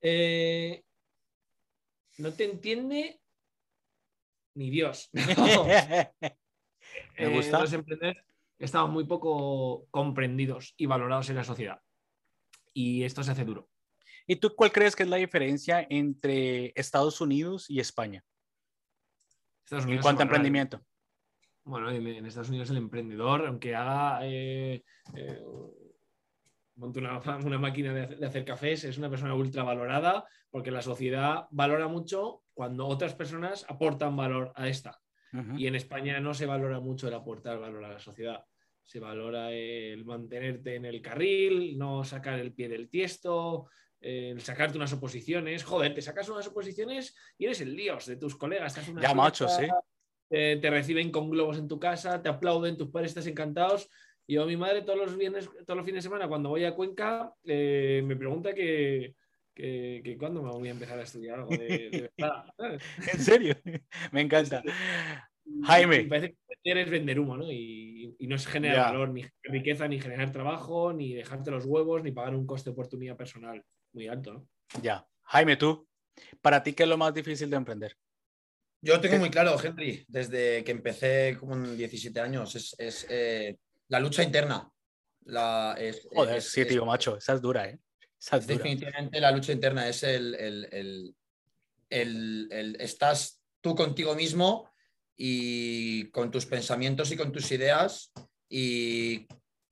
[0.00, 0.82] Eh,
[2.18, 3.20] no te entiende
[4.54, 5.10] ni Dios.
[5.12, 5.24] me
[7.28, 7.64] gusta.
[7.72, 8.24] emprender
[8.60, 11.80] estamos muy poco comprendidos y valorados en la sociedad.
[12.72, 13.68] Y esto se hace duro.
[14.26, 18.24] ¿Y tú cuál crees que es la diferencia entre Estados Unidos y España?
[19.70, 20.80] en cuanto a emprendimiento.
[21.64, 24.82] Bueno, en Estados Unidos el emprendedor, aunque haga eh,
[25.14, 25.42] eh,
[26.74, 27.20] monte una,
[27.58, 32.86] máquina de, hacer cafés, es una persona ultra valorada porque la sociedad valora mucho cuando
[32.86, 35.00] otras personas aportan valor a esta.
[35.56, 38.44] Y en España no se valora mucho el aportar valor a la sociedad
[38.90, 43.68] se valora el mantenerte en el carril, no sacar el pie del tiesto,
[44.00, 45.62] el sacarte unas oposiciones.
[45.62, 48.74] Joder, te sacas unas oposiciones y eres el dios de tus colegas.
[49.00, 49.68] ya, macho, sí.
[50.28, 53.88] te reciben con globos en tu casa, te aplauden, tus padres estás encantados.
[54.26, 57.32] Yo, mi madre, todos los viernes, todos los fines de semana, cuando voy a Cuenca,
[57.44, 59.14] eh, me pregunta que,
[59.54, 62.44] que, cuándo me voy a empezar a estudiar algo de, verdad.
[63.12, 63.54] ¿En serio?
[64.12, 64.62] Me encanta.
[65.64, 66.04] Jaime.
[66.04, 67.50] parece que eres vender humo, ¿no?
[67.50, 72.12] Y, no es generar valor, ni riqueza, ni generar trabajo, ni dejarte los huevos, ni
[72.12, 74.48] pagar un coste de oportunidad personal muy alto, ¿no?
[74.80, 75.04] Ya.
[75.22, 75.88] Jaime, tú,
[76.40, 77.96] ¿para ti qué es lo más difícil de emprender?
[78.82, 83.56] Yo tengo muy claro, Henry, desde que empecé con 17 años, es, eh,
[83.88, 84.70] la lucha interna.
[85.24, 85.76] La,
[86.12, 87.78] Joder, sí, tío, macho, esa es dura, ¿eh?
[88.46, 91.14] Definitivamente la lucha interna es el, el,
[91.88, 94.70] el, Estás tú contigo mismo
[95.16, 98.12] y con tus pensamientos y con tus ideas
[98.48, 99.26] y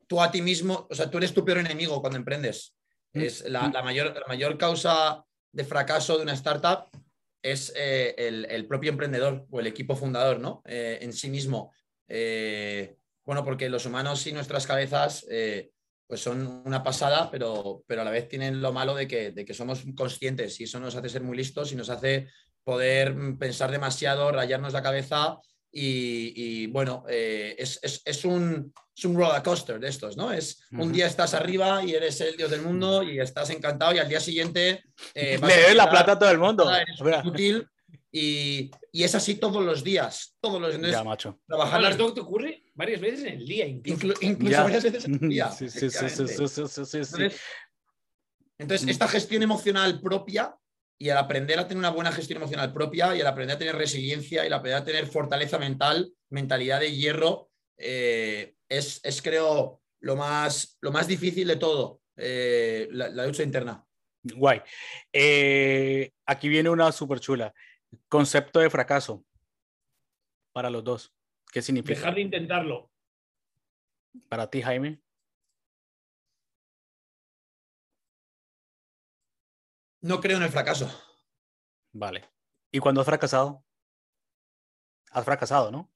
[0.06, 2.74] tú a ti mismo, o sea, tú eres tu peor enemigo cuando emprendes.
[3.12, 3.20] Mm.
[3.20, 6.88] Es la, mayor, la mayor causa de fracaso de una startup
[7.42, 10.62] es eh, el, propio emprendedor o el equipo fundador, ¿no?
[10.64, 11.72] Eh, en sí mismo.
[12.08, 15.26] Eh, bueno, porque los humanos y nuestras cabezas
[16.08, 19.44] pues son una pasada, pero, pero a la vez tienen lo malo de que, de
[19.44, 22.28] que somos conscientes y eso nos hace ser muy listos y nos hace
[22.64, 25.38] poder pensar demasiado, rayarnos la cabeza
[25.70, 30.32] y, bueno, eh, es, es, es, un, es, un, roller coaster de estos, ¿no?
[30.32, 33.98] Es un día estás arriba y eres el dios del mundo y estás encantado y
[33.98, 34.82] al día siguiente...
[35.14, 36.66] Eh, Le la plata a todo el mundo.
[37.24, 37.68] útil
[38.10, 40.92] y, y, es así todos los días, todos los días.
[40.92, 41.38] Ya, macho.
[41.46, 44.14] Trabajar las te ocurre varias veces en el día, incluso.
[44.22, 45.50] incluso varias veces en el día.
[45.50, 47.40] Sí, sí, sí, sí, Entonces,
[48.56, 50.56] entonces, esta gestión emocional propia
[50.96, 53.76] y al aprender a tener una buena gestión emocional propia y al aprender a tener
[53.76, 59.82] resiliencia y al aprender a tener fortaleza mental, mentalidad de hierro, eh, es, es, creo
[60.00, 63.84] lo más, lo más difícil de todo, eh, la, lucha interna.
[64.22, 64.60] Guay.
[65.12, 67.52] Eh, aquí viene una súper chula.
[68.08, 69.24] Concepto de fracaso
[70.52, 71.12] para los dos.
[71.52, 71.98] ¿Qué significa?
[71.98, 72.90] Dejar de intentarlo.
[74.28, 75.00] Para ti, Jaime.
[80.00, 80.88] No creo en el fracaso.
[81.92, 82.24] Vale.
[82.70, 83.64] ¿Y cuando has fracasado?
[85.10, 85.90] Has fracasado, ¿no?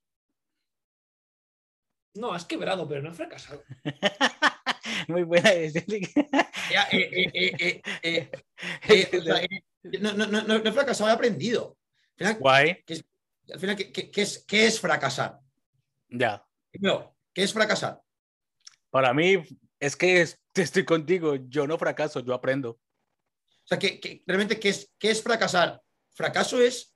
[2.14, 3.62] No, has quebrado, pero no has fracasado.
[5.08, 5.50] Muy buena.
[10.00, 11.78] no, no, no, no, he fracasado, he aprendido.
[12.38, 12.82] Guay.
[12.84, 13.02] ¿qué,
[13.52, 15.40] al final, ¿qué, es, ¿qué, es, fracasar?
[16.12, 16.46] Ya.
[16.74, 18.00] No, ¿qué es fracasar?
[18.90, 19.42] Para mí,
[19.80, 20.20] es que
[20.54, 21.36] estoy contigo.
[21.48, 22.70] Yo no fracaso, yo aprendo.
[22.70, 25.80] O sea, que, realmente, ¿qué es, ¿qué es fracasar?
[26.14, 26.94] Fracaso es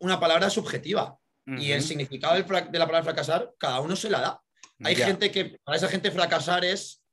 [0.00, 1.18] una palabra subjetiva.
[1.48, 4.42] Y el significado de la palabra fracasar, cada uno se la da.
[4.82, 7.04] Hay gente que, para esa gente, fracasar es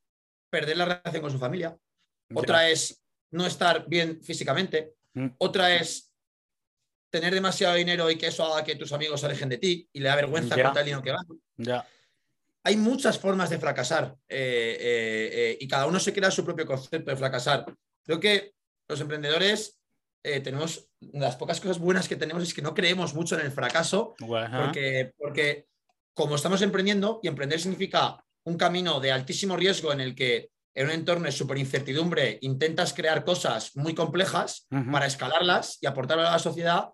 [0.50, 1.78] perder la relación con su familia.
[2.34, 4.96] Otra es no estar bien físicamente.
[5.38, 6.13] Otra es
[7.14, 10.00] tener demasiado dinero y que eso haga que tus amigos se alejen de ti y
[10.00, 11.28] le da vergüenza contar el dinero que van.
[11.58, 11.88] Ya.
[12.64, 16.66] Hay muchas formas de fracasar eh, eh, eh, y cada uno se crea su propio
[16.66, 17.66] concepto de fracasar.
[18.04, 18.56] Creo que
[18.88, 19.80] los emprendedores
[20.24, 24.16] tenemos, las pocas cosas buenas que tenemos es que no creemos mucho en el fracaso,
[24.18, 25.68] porque, porque
[26.16, 30.88] como estamos emprendiendo, y emprender significa un camino de altísimo riesgo en el que en
[30.88, 36.32] un entorno de súper incertidumbre intentas crear cosas muy complejas para escalarlas y aportarlas a
[36.32, 36.90] la sociedad,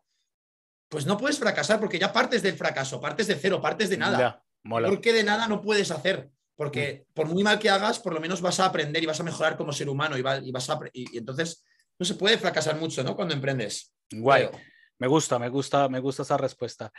[0.89, 4.43] pues no puedes fracasar porque ya partes del fracaso, partes de cero, partes de nada.
[4.63, 6.29] Porque de nada no puedes hacer.
[6.55, 7.13] Porque mm.
[7.13, 9.55] por muy mal que hagas, por lo menos vas a aprender y vas a mejorar
[9.55, 11.63] como ser humano y, vas a, y, entonces
[11.97, 13.15] no se puede fracasar mucho, ¿no?
[13.15, 13.93] Cuando emprendes.
[14.11, 14.49] Guay.
[14.97, 16.91] Me gusta, me gusta, me gusta esa respuesta.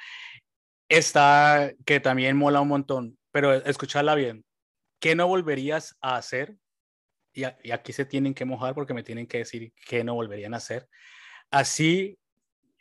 [0.89, 4.45] Esta que también mola un montón, pero escucharla bien.
[5.01, 6.57] ¿Qué no volverías a hacer?
[7.33, 10.55] Y, y aquí se tienen que mojar porque me tienen que decir qué no volverían
[10.55, 10.89] a hacer.
[11.51, 12.20] Así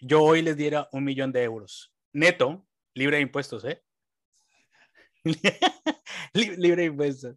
[0.01, 3.81] yo hoy les diera un millón de euros neto, libre de impuestos, ¿eh?
[6.33, 7.35] libre de impuestos.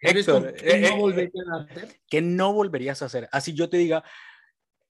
[0.00, 2.00] Héctor, ¿qué, no eh, eh, a hacer?
[2.08, 3.28] ¿qué no volverías a hacer?
[3.30, 4.02] Así yo te diga,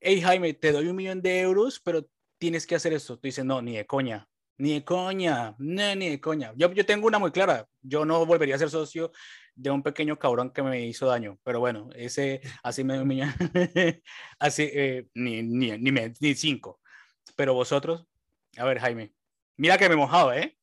[0.00, 2.08] hey Jaime, te doy un millón de euros, pero
[2.38, 3.18] tienes que hacer esto.
[3.18, 6.52] Tú dices, no, ni de coña, ni de coña, no, ni de coña.
[6.56, 9.12] Yo, yo tengo una muy clara, yo no volvería a ser socio
[9.54, 13.34] de un pequeño cabrón que me hizo daño, pero bueno, ese así me millón,
[14.38, 16.81] así, eh, ni, ni, ni, ni cinco.
[17.36, 18.06] Pero vosotros,
[18.56, 19.12] a ver, Jaime,
[19.56, 20.56] mira que me he mojado, ¿eh?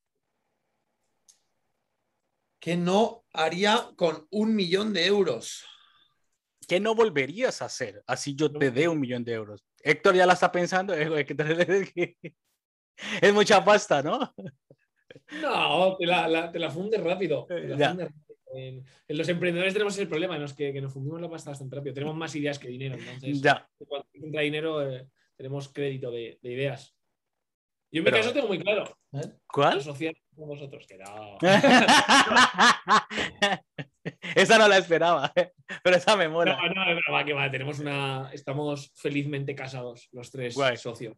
[2.60, 5.64] ¿Qué no haría con un millón de euros?
[6.68, 8.02] ¿Qué no volverías a hacer?
[8.06, 9.64] Así yo te dé un millón de euros.
[9.82, 10.92] Héctor ya la está pensando.
[10.92, 11.08] Es
[13.34, 14.34] mucha pasta, ¿no?
[15.42, 17.46] No, te la, te la funde rápido.
[18.52, 21.94] En, los emprendedores tenemos el problema en los que, nos fundimos la pasta bastante rápido.
[21.94, 22.96] Tenemos más ideas que dinero.
[22.96, 23.68] Entonces, ya.
[23.88, 25.08] cuando entra dinero, eh,
[25.40, 26.94] tenemos crédito de, ideas.
[27.90, 28.94] Yo en mi caso tengo muy claro.
[29.14, 29.38] ¿eh?
[29.46, 29.82] ¿Cuál?
[29.82, 31.38] con vosotros, que no.
[34.34, 35.52] esa no la esperaba, ¿eh?
[35.82, 36.56] pero esa me mola.
[36.56, 38.30] No, no, pero va, que va, tenemos una.
[38.32, 41.16] Estamos felizmente casados, los tres socios.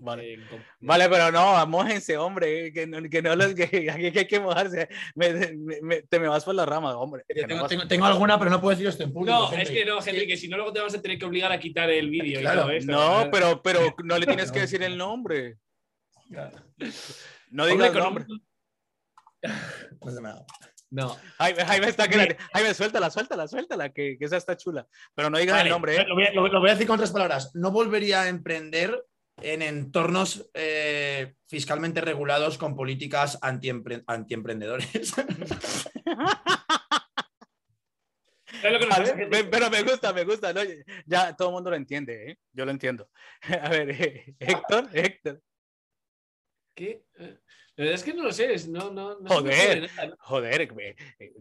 [0.00, 0.38] vale.
[0.80, 1.08] vale.
[1.08, 4.88] pero no, mojense, hombre, que no, que no que, aquí hay que mojarse.
[5.16, 7.24] te me vas por la rama, hombre.
[7.28, 9.50] Tengo, tengo, alguna, pero no puedo decir esto en público.
[9.50, 11.52] No, es que no, Henry, que si no, luego te vas a tener que obligar
[11.52, 12.40] a quitar el vídeo.
[12.40, 12.68] Claro.
[12.84, 15.56] no, pero, pero no le tienes que decir el nombre.
[17.50, 18.26] No digas el nombre.
[20.02, 20.28] No se me
[20.90, 21.16] No.
[21.38, 24.86] Jaime, Jaime está que Jaime, suéltala, suéltala, suéltala, que, que esa está chula.
[25.14, 25.96] Pero no digas el nombre.
[25.96, 26.04] ¿eh?
[26.06, 27.52] Lo, voy a, decir con otras palabras.
[27.54, 29.04] No volvería a emprender
[29.40, 35.14] en entornos eh, fiscalmente regulados con políticas antiemprendedores.
[39.50, 40.52] pero me gusta, me gusta.
[41.06, 42.38] Ya todo el mundo lo entiende, ¿eh?
[42.52, 43.08] yo lo entiendo.
[43.62, 43.90] A ver,
[44.38, 45.40] Héctor, Héctor.
[46.74, 47.04] ¿Qué?
[47.80, 48.68] La verdad es que no lo sé.
[48.68, 50.68] No, no, joder, joder.
[51.18, 51.32] Eh,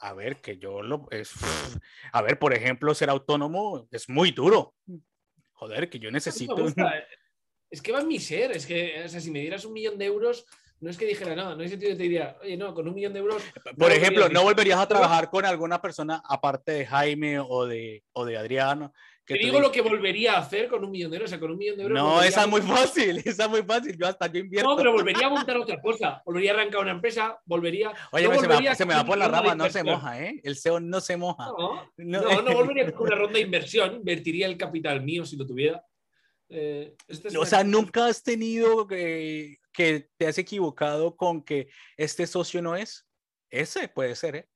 [0.00, 1.08] a ver, que yo lo.
[1.10, 1.32] Es,
[2.12, 4.74] a ver, por ejemplo, ser autónomo es muy duro.
[5.54, 6.54] Joder, que yo necesito.
[7.70, 8.52] Es que va en mi ser.
[8.52, 10.44] Es que, o sea, si me dieras un millón de euros,
[10.80, 12.94] no es que dijera, no, no hay sentido que te diría, oye, no, con un
[12.94, 13.42] millón de euros.
[13.78, 18.26] Por ejemplo, ¿no volverías a trabajar con alguna persona aparte de Jaime o de, o
[18.26, 18.92] de Adriano?
[19.26, 21.28] Te digo lo que volvería a hacer con un millón de euros.
[21.28, 21.98] O sea, con un millón de euros.
[21.98, 23.96] No, esa es muy fácil, esa es muy fácil.
[23.98, 24.68] Yo hasta yo invierto.
[24.68, 26.22] No, pero volvería a montar otra cosa.
[26.24, 27.92] Volvería a arrancar una empresa, volvería.
[28.12, 28.28] Oye,
[28.74, 30.40] se, me va, por la rama, no se moja, ¿eh?
[30.44, 31.46] El SEO no se moja.
[31.58, 33.96] No, no, no, volvería con una ronda de inversión.
[33.96, 35.84] Invertiría el capital mío si lo tuviera.
[36.48, 36.94] Eh,
[37.36, 42.76] o sea, nunca has tenido que, que te has equivocado con que este socio no
[42.76, 43.06] es.
[43.50, 44.48] Ese puede ser, ¿eh?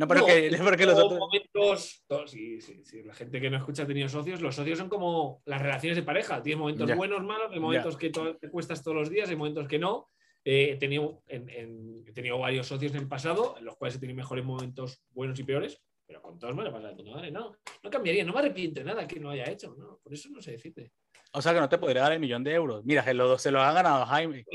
[0.00, 0.50] No, pero que,
[0.86, 1.18] los otros...
[1.18, 4.88] momentos, sí, sí, sí, la gente que no escucha ha tenido socios, los socios son
[4.88, 8.96] como las relaciones de pareja, tienes momentos buenos, malos, hay momentos que te cuestas todos
[8.96, 10.08] los días, hay momentos que no.
[10.42, 14.16] Eh, he, tenido, he tenido varios socios en el pasado, en los cuales he tenido
[14.16, 17.30] mejores momentos buenos y peores, pero con todos me lo pasa de puta madre.
[17.30, 20.00] No, no cambiaría, no me arrepiento de nada que no haya hecho, ¿no?
[20.02, 20.92] Por eso no se decide.
[21.32, 22.86] O sea que no te podría dar el millón de euros.
[22.86, 24.46] Mira, se lo, se lo ha ganado Jaime.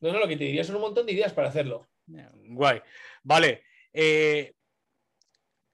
[0.00, 1.88] No, no, lo que te diría son un montón de ideas para hacerlo.
[2.06, 2.80] Guay.
[3.24, 3.64] Vale.
[3.92, 4.54] Eh,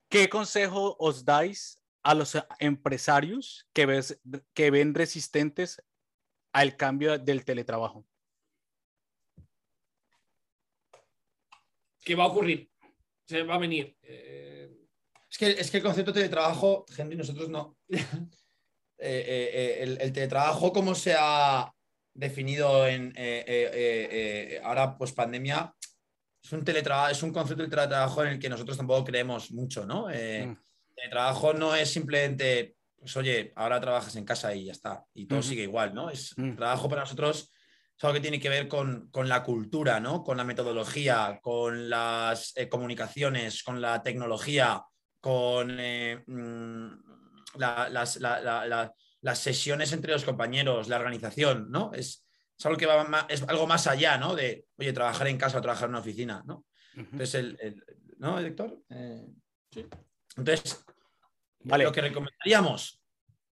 [0.09, 4.21] ¿Qué consejo os dais a los empresarios que, ves,
[4.55, 5.83] que ven resistentes
[6.53, 8.07] al cambio del teletrabajo?
[12.07, 12.71] ¿Qué va a ocurrir?
[13.27, 13.97] Se va a venir.
[14.03, 14.71] Eh,
[15.29, 17.77] es que, es que el concepto de teletrabajo, Henry, nosotros no.
[18.99, 21.71] Eh, eh, el, teletrabajo, como se ha
[22.15, 23.13] definido en
[24.65, 25.76] ahora, pues pandemia,
[26.47, 29.85] es un teletrabajo, es un concepto de teletrabajo en el que nosotros tampoco creemos mucho,
[29.85, 30.07] ¿no?
[30.07, 30.57] Mm.
[30.95, 35.43] Teletrabajo no es simplemente, pues oye, ahora trabajas en casa y ya está, y todo
[35.43, 36.09] sigue igual, ¿no?
[36.09, 36.55] Es mm.
[36.55, 37.51] trabajo para nosotros
[37.97, 40.23] es algo que tiene que ver con, con, la cultura, ¿no?
[40.23, 44.85] Con la metodología, con las comunicaciones, con la tecnología,
[45.19, 46.89] con eh, mm,
[47.57, 51.91] las, sesiones entre los compañeros, la organización, ¿no?
[51.95, 52.26] Es,
[52.65, 54.35] algo que va más, es algo más allá, ¿no?
[54.35, 56.65] De, oye, trabajar en casa o trabajar en una oficina, ¿no?
[56.95, 57.85] Entonces, el,
[58.19, 58.81] ¿no, director?
[58.89, 59.27] Eh,
[59.71, 59.87] sí.
[60.37, 60.85] Entonces,
[61.65, 63.03] lo que recomendaríamos,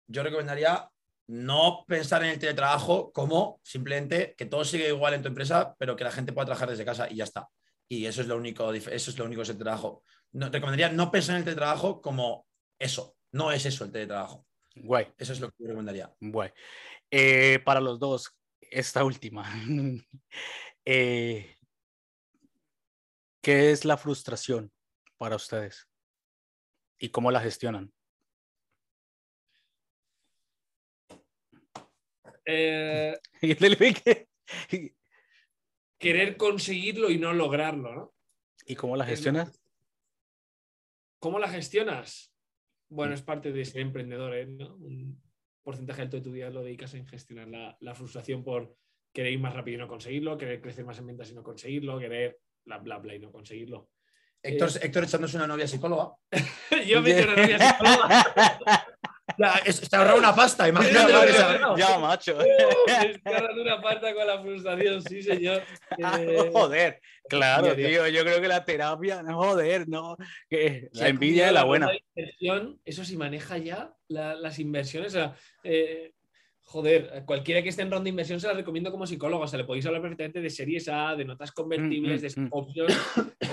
[0.08, 0.88] yo recomendaría
[1.28, 5.96] no pensar en el teletrabajo como simplemente que todo siga igual en tu empresa, pero
[5.96, 7.48] que la gente pueda trabajar desde casa y ya está.
[7.88, 11.36] Y eso es lo único, eso es lo único ese trabajo no, recomendaría no pensar
[11.36, 12.46] en el teletrabajo como
[12.80, 13.16] eso.
[13.32, 14.46] No es eso el teletrabajo.
[14.76, 15.08] Guay.
[15.18, 16.12] Eso es lo que yo recomendaría.
[16.20, 16.52] Guay.
[17.10, 18.36] Eh, para los dos,
[18.72, 19.46] esta última.
[20.84, 21.58] Eh,
[23.44, 24.72] ¿Qué es la frustración
[25.20, 25.88] para ustedes?
[26.98, 27.94] ¿Y cómo la gestionan?
[32.46, 33.16] Eh,
[36.00, 38.16] querer conseguirlo y no lograrlo, ¿no?
[38.66, 39.62] ¿Y cómo la gestionas?
[41.20, 42.34] ¿Cómo la gestionas?
[42.90, 44.48] Bueno, es parte de ser emprendedor, ¿eh?
[44.48, 45.22] Un
[45.64, 48.76] porcentaje alto de tu día lo dedicas en gestionar la, frustración por
[49.14, 52.00] querer ir más rápido y no conseguirlo, querer crecer más en ventas y no conseguirlo,
[52.00, 53.90] querer bla, bla, bla y no conseguirlo.
[54.44, 56.16] Héctor, eh, Héctor echándose una novia psicóloga.
[56.88, 58.88] Yo me he una novia psicóloga.
[59.38, 59.54] Ya,
[59.90, 61.44] te ahorra una pasta, imagínate lo que se
[61.78, 62.38] Ya, macho.
[62.38, 65.64] Uh, una pasta con la frustración, sí, señor.
[66.52, 68.08] joder, claro, tío.
[68.08, 70.18] Yo creo que la terapia, no, joder, no.
[70.50, 71.90] Que la envidia de la buena.
[72.86, 75.18] eso sí maneja ya las inversiones.
[75.64, 76.14] Eh,
[76.64, 79.44] joder, cualquiera que esté en ronda de inversión se la recomiendo como psicólogo.
[79.44, 82.50] O sea, le podéis hablar perfectamente de series A, de notas convertibles, mm, mm, de
[82.50, 82.50] mm.
[82.52, 82.98] opciones.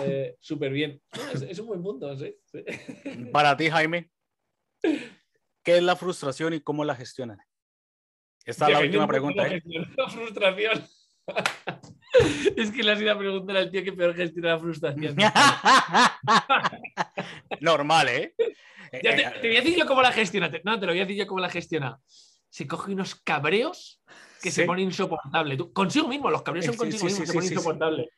[0.00, 1.00] Eh, súper bien.
[1.34, 2.32] es, un buen punto, sí.
[3.32, 4.08] Para ti, Jaime.
[5.68, 7.38] ¿Qué es la frustración y cómo la gestionan?
[8.42, 9.46] Esta es la última pregunta.
[9.48, 9.62] ¿eh?
[9.98, 10.82] La frustración.
[12.56, 15.14] es que le has ido a preguntar al tío que peor gestiona la frustración.
[17.60, 18.34] Normal, ¿eh?
[18.92, 20.50] te, voy a decir yo cómo la gestiona.
[20.64, 22.00] No, te lo voy a decir yo cómo la gestiona.
[22.48, 24.02] Se coge unos cabreos
[24.40, 25.58] que se pone insoportable.
[25.74, 28.08] consigo mismo, los cabreos son consigo mismo, se pone insoportable.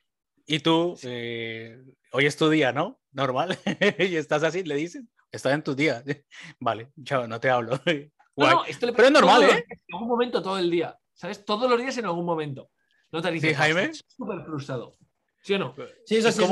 [0.47, 1.83] Y tú, eh,
[2.13, 3.01] hoy es tu día, ¿no?
[3.11, 3.59] Normal.
[3.99, 6.05] y estás así, le dices está en tus días.
[6.61, 7.81] Vale, chao, no te hablo.
[8.37, 9.67] No, esto le Pero es normal, ¿eh?
[9.69, 11.45] En algún momento todo el día, ¿sabes?
[11.45, 12.71] Todos los días en algún momento.
[13.13, 13.91] ¿No te dices, Jaime?
[13.93, 14.95] Súper frustrado.
[15.43, 15.75] ¿Sí o no?
[16.07, 16.43] Sí, es así.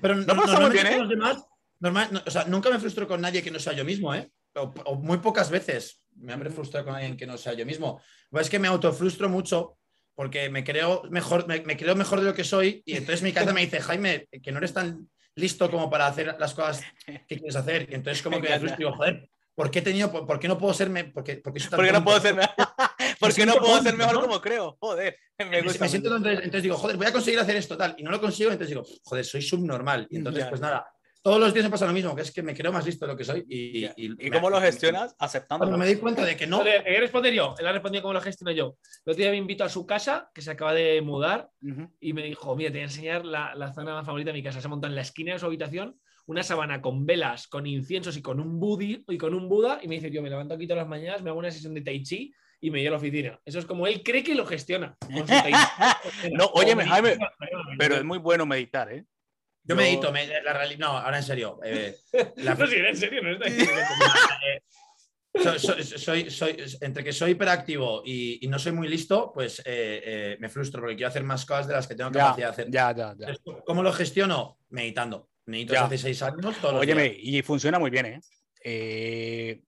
[0.00, 0.98] pero no, normalmente ¿eh?
[0.98, 1.44] los demás,
[1.80, 4.30] normal, o sea, nunca me frustro con nadie que no sea yo mismo, ¿eh?
[4.54, 8.00] O, muy pocas veces me han frustrado con alguien que no sea yo mismo.
[8.30, 9.78] Pues es que me autofrustro mucho
[10.14, 13.52] porque me creo mejor, me, creo mejor de lo que soy y entonces mi casa
[13.52, 17.56] me dice, Jaime, que no eres tan listo como para hacer las cosas que quieres
[17.56, 17.88] hacer.
[17.90, 21.04] Y entonces como que digo, joder, ¿por qué, he tenido, por, qué no puedo serme,
[21.04, 22.34] porque, porque, porque no puedo ser,
[23.20, 24.76] porque no puedo ser mejor como creo?
[24.80, 27.94] Joder, me, gusta me siento entonces, entonces, digo, joder, voy a conseguir hacer esto tal
[27.98, 30.06] y no lo consigo, entonces digo, joder, soy subnormal.
[30.10, 30.86] Y entonces, pues nada,
[31.26, 33.10] todos los días me pasa lo mismo, que es que me creo más listo de
[33.10, 33.44] lo que soy.
[33.48, 35.16] ¿Y, y, cómo lo gestionas?
[35.18, 35.64] Aceptando.
[35.64, 36.62] Cuando me di cuenta de que no.
[36.62, 37.52] Le voy a responder yo.
[37.58, 38.76] Él ha respondido cómo lo gestiono yo.
[39.04, 41.50] El otro día me invito a su casa, que se acaba de mudar,
[41.98, 44.42] y me dijo: Mira, te voy a enseñar la, la, zona más favorita de mi
[44.44, 44.60] casa.
[44.60, 48.16] Se ha montado en la esquina de su habitación una sabana con velas, con inciensos
[48.16, 49.80] y con un budi y con un Buda.
[49.82, 51.80] Y me dice: Yo me levanto aquí todas las mañanas, me hago una sesión de
[51.80, 53.40] Tai Chi y me llevo a la oficina.
[53.44, 54.96] Eso es como él cree que lo gestiona.
[56.32, 57.18] no, óyeme, Jaime,
[57.80, 59.04] pero es muy bueno meditar, ¿eh?
[59.68, 60.78] Yo, medito, la realidad.
[60.78, 61.58] No, ahora en serio.
[61.64, 61.96] Eh,
[62.36, 62.54] la...
[62.54, 63.46] no, sí, en serio, no está
[65.36, 70.36] eh, soy, soy, entre que soy hiperactivo y, y no soy muy listo, pues eh,
[70.40, 72.70] me frustro porque quiero hacer más cosas de las que tengo capacidad de hacer.
[72.70, 73.36] Ya, ya, ya.
[73.66, 74.58] ¿Cómo lo gestiono?
[74.70, 75.28] Meditando.
[75.46, 76.56] Medito hace seis años.
[76.60, 78.20] Todos Óyeme, y funciona muy bien, ¿eh?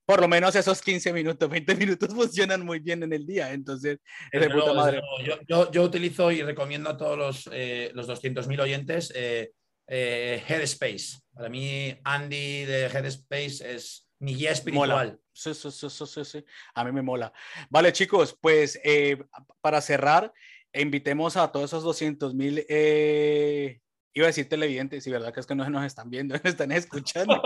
[0.05, 3.53] por lo menos esos 15 minutos, 20 minutos funcionan muy bien en el día.
[3.53, 3.99] Entonces,
[4.33, 5.03] es de puta madre.
[5.25, 9.53] Yo, yo, yo, utilizo y recomiendo a todos los, los 200.000 oyentes eh,
[9.89, 11.19] Headspace.
[11.33, 15.19] Para mí, Andy de Headspace es mi guía espiritual.
[15.33, 17.33] Sí, sí, sí, sí, sí, A mí me mola.
[17.71, 19.17] Vale, chicos, pues eh,
[19.61, 20.33] para cerrar,
[20.73, 23.81] invitemos a todos esos 200 mil, eh,
[24.13, 26.73] iba a decir televidentes, y verdad que es que no nos están viendo, nos están
[26.73, 27.41] escuchando.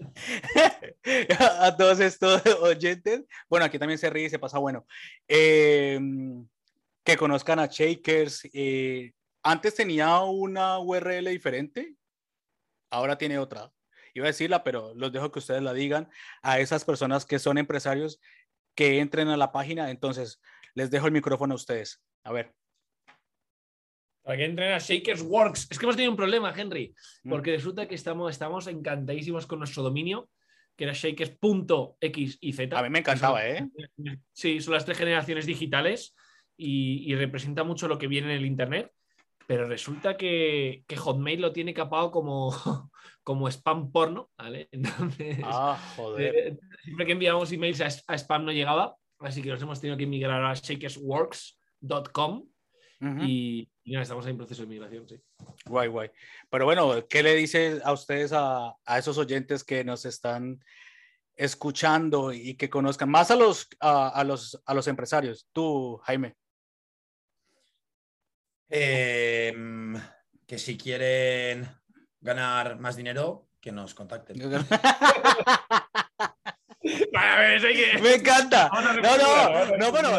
[1.38, 4.86] a todos estos oyentes, bueno, aquí también se ríe y se pasa bueno,
[5.28, 6.48] em,
[7.04, 9.12] que conozcan a Shakers, eh,
[9.42, 11.94] antes tenía una URL diferente,
[12.90, 13.72] ahora tiene otra.
[14.14, 16.08] Iba a decirla, pero los dejo que ustedes la digan
[16.42, 18.20] a esas personas que son empresarios
[18.74, 19.90] que entren a la página.
[19.90, 20.40] Entonces,
[20.74, 22.02] les dejo el micrófono a ustedes.
[22.24, 22.52] A ver.
[24.22, 25.68] Para que entren a Shakers Works.
[25.70, 27.30] Es que hemos tenido un problema, Henry, mm.
[27.30, 30.28] porque resulta que estamos, estamos encantadísimos con nuestro dominio,
[30.76, 32.78] que era shakers.x y z.
[32.78, 33.68] A mí me encantaba, ¿eh?
[34.32, 36.14] Sí, son las tres generaciones digitales
[36.56, 38.92] y, y representa mucho lo que viene en el Internet
[39.50, 42.52] pero resulta que, Hotmail lo tiene capado como,
[43.24, 44.68] como spam porno, ¿vale?
[44.72, 46.36] Entonces, ah, joder.
[46.36, 50.06] Eh, siempre que enviamos emails a, spam no llegaba, así que nos hemos tenido que
[50.06, 52.46] migrar a shakersworks.com
[53.26, 55.20] y, estamos en proceso de migración, sí.
[55.66, 56.10] Guay, guay.
[56.48, 60.62] Pero bueno, ¿qué le dices a ustedes, a, esos oyentes que nos están
[61.34, 65.48] escuchando y que conozcan más a los, a los, a los empresarios?
[65.52, 66.36] Tú, Jaime.
[68.70, 70.00] Em,
[70.46, 71.68] que si quieren
[72.20, 74.38] ganar más dinero, que nos contacten.
[76.82, 78.70] Me encanta.
[79.00, 80.10] No, no, no, bueno,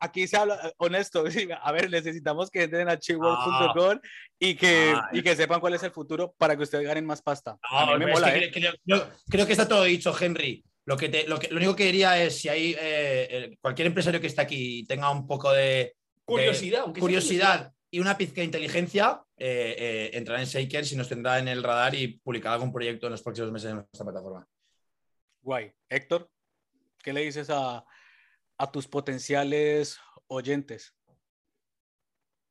[0.00, 1.24] aquí se habla honesto.
[1.62, 4.00] A ver, necesitamos que entren a chiwork.com
[4.38, 7.58] y, que, y que sepan cuál es el futuro para que ustedes ganen más pasta.
[7.98, 8.50] me mola, ¿eh?
[8.50, 10.64] creo, que está todo dicho, Henry.
[10.84, 14.28] Lo, que lo, que, lo único que diría es si hay eh, cualquier empresario que
[14.28, 15.96] está aquí tenga un poco de,
[16.26, 21.38] Curiosidad, curiosidad y una pizca de inteligencia, eh, eh, entrará en Shakers y nos tendrá
[21.38, 24.46] en el radar y publicará algún proyecto en los próximos meses en nuestra plataforma.
[25.40, 25.72] Guay.
[25.88, 26.28] Héctor,
[27.02, 27.84] ¿qué le dices a,
[28.72, 30.94] tus potenciales oyentes?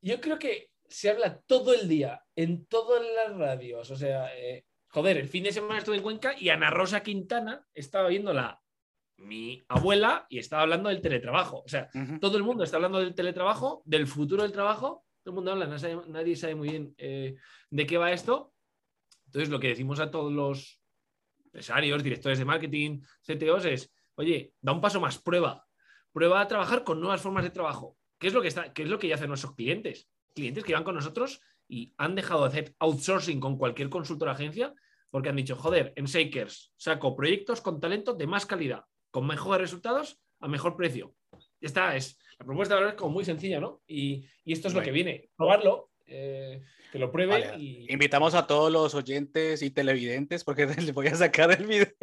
[0.00, 3.90] Yo creo que se habla todo el día, en todas las radios.
[3.90, 7.66] O sea, eh, joder, el fin de semana estuve en Cuenca y Ana Rosa Quintana
[7.74, 8.62] estaba viendo la
[9.18, 11.62] mi abuela y estaba hablando del teletrabajo.
[11.64, 11.88] O sea,
[12.20, 15.04] todo el mundo está hablando del teletrabajo, del futuro del trabajo.
[15.22, 15.66] Todo el mundo habla,
[16.08, 17.36] nadie sabe muy bien eh,
[17.70, 18.52] de qué va esto.
[19.26, 20.80] Entonces, lo que decimos a todos los
[21.44, 25.66] empresarios, directores de marketing, CTOs es, oye, da un paso más, prueba.
[26.12, 27.96] Prueba a trabajar con nuevas formas de trabajo.
[28.18, 30.08] ¿Qué es lo que, está, qué es lo que ya hacen nuestros clientes?
[30.34, 34.72] Clientes que van con nosotros y han dejado de hacer outsourcing con cualquier consultora agencia
[35.10, 38.84] porque han dicho, joder, en Shakers saco proyectos con talento de más calidad
[39.16, 41.14] con mejores resultados a mejor precio.
[41.58, 43.80] Esta es la propuesta de es como muy sencilla, ¿no?
[43.86, 46.60] Y, esto es lo que viene, probarlo, eh,
[46.92, 47.56] que lo pruebe.
[47.56, 47.90] Y...
[47.90, 51.94] Invitamos a todos los oyentes y televidentes porque les voy a sacar el video.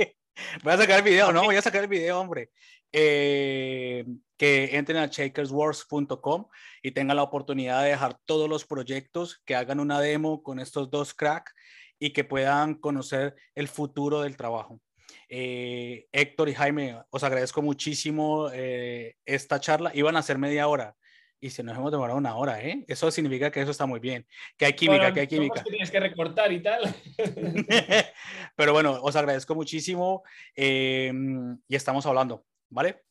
[0.64, 2.50] Voy a sacar el video, no, voy a sacar el video, hombre.
[2.92, 4.04] Eh,
[4.36, 6.48] que entren a shakerswars.com
[6.82, 10.90] y tengan la oportunidad de dejar todos los proyectos, que hagan una demo con estos
[10.90, 11.54] dos cracks
[12.00, 14.82] y que puedan conocer el futuro del trabajo.
[15.30, 19.92] Eh, Héctor y Jaime, os agradezco muchísimo eh, esta charla.
[19.94, 20.96] Iban a ser media hora
[21.40, 22.86] Y si nos hemos demorado una hora, ¿eh?
[22.88, 24.26] Eso significa que eso está muy bien.
[24.58, 25.64] Que hay química, que hay química.
[25.64, 26.84] Que tienes que recortar y tal.
[28.56, 30.24] Pero bueno, os agradezco muchísimo
[30.56, 33.04] em, y estamos hablando, ¿vale?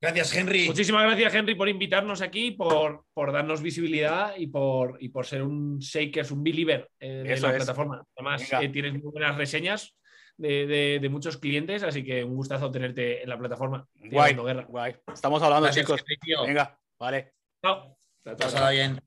[0.00, 0.66] Gracias, Henry.
[0.66, 5.42] Muchísimas gracias, Henry, por invitarnos aquí, por, por darnos visibilidad y por, y por ser
[5.42, 8.04] un shaker, un believer eh, de la plataforma.
[8.14, 9.96] Además, eh, tienes muy buenas reseñas
[10.36, 13.86] de, de, muchos clientes, así que un gustazo tenerte en la plataforma.
[13.94, 14.96] Guay, guay.
[15.12, 16.04] Estamos hablando, chicos.
[16.46, 17.34] Venga, vale.
[17.62, 17.96] Chao.
[18.22, 18.98] Pásala bien.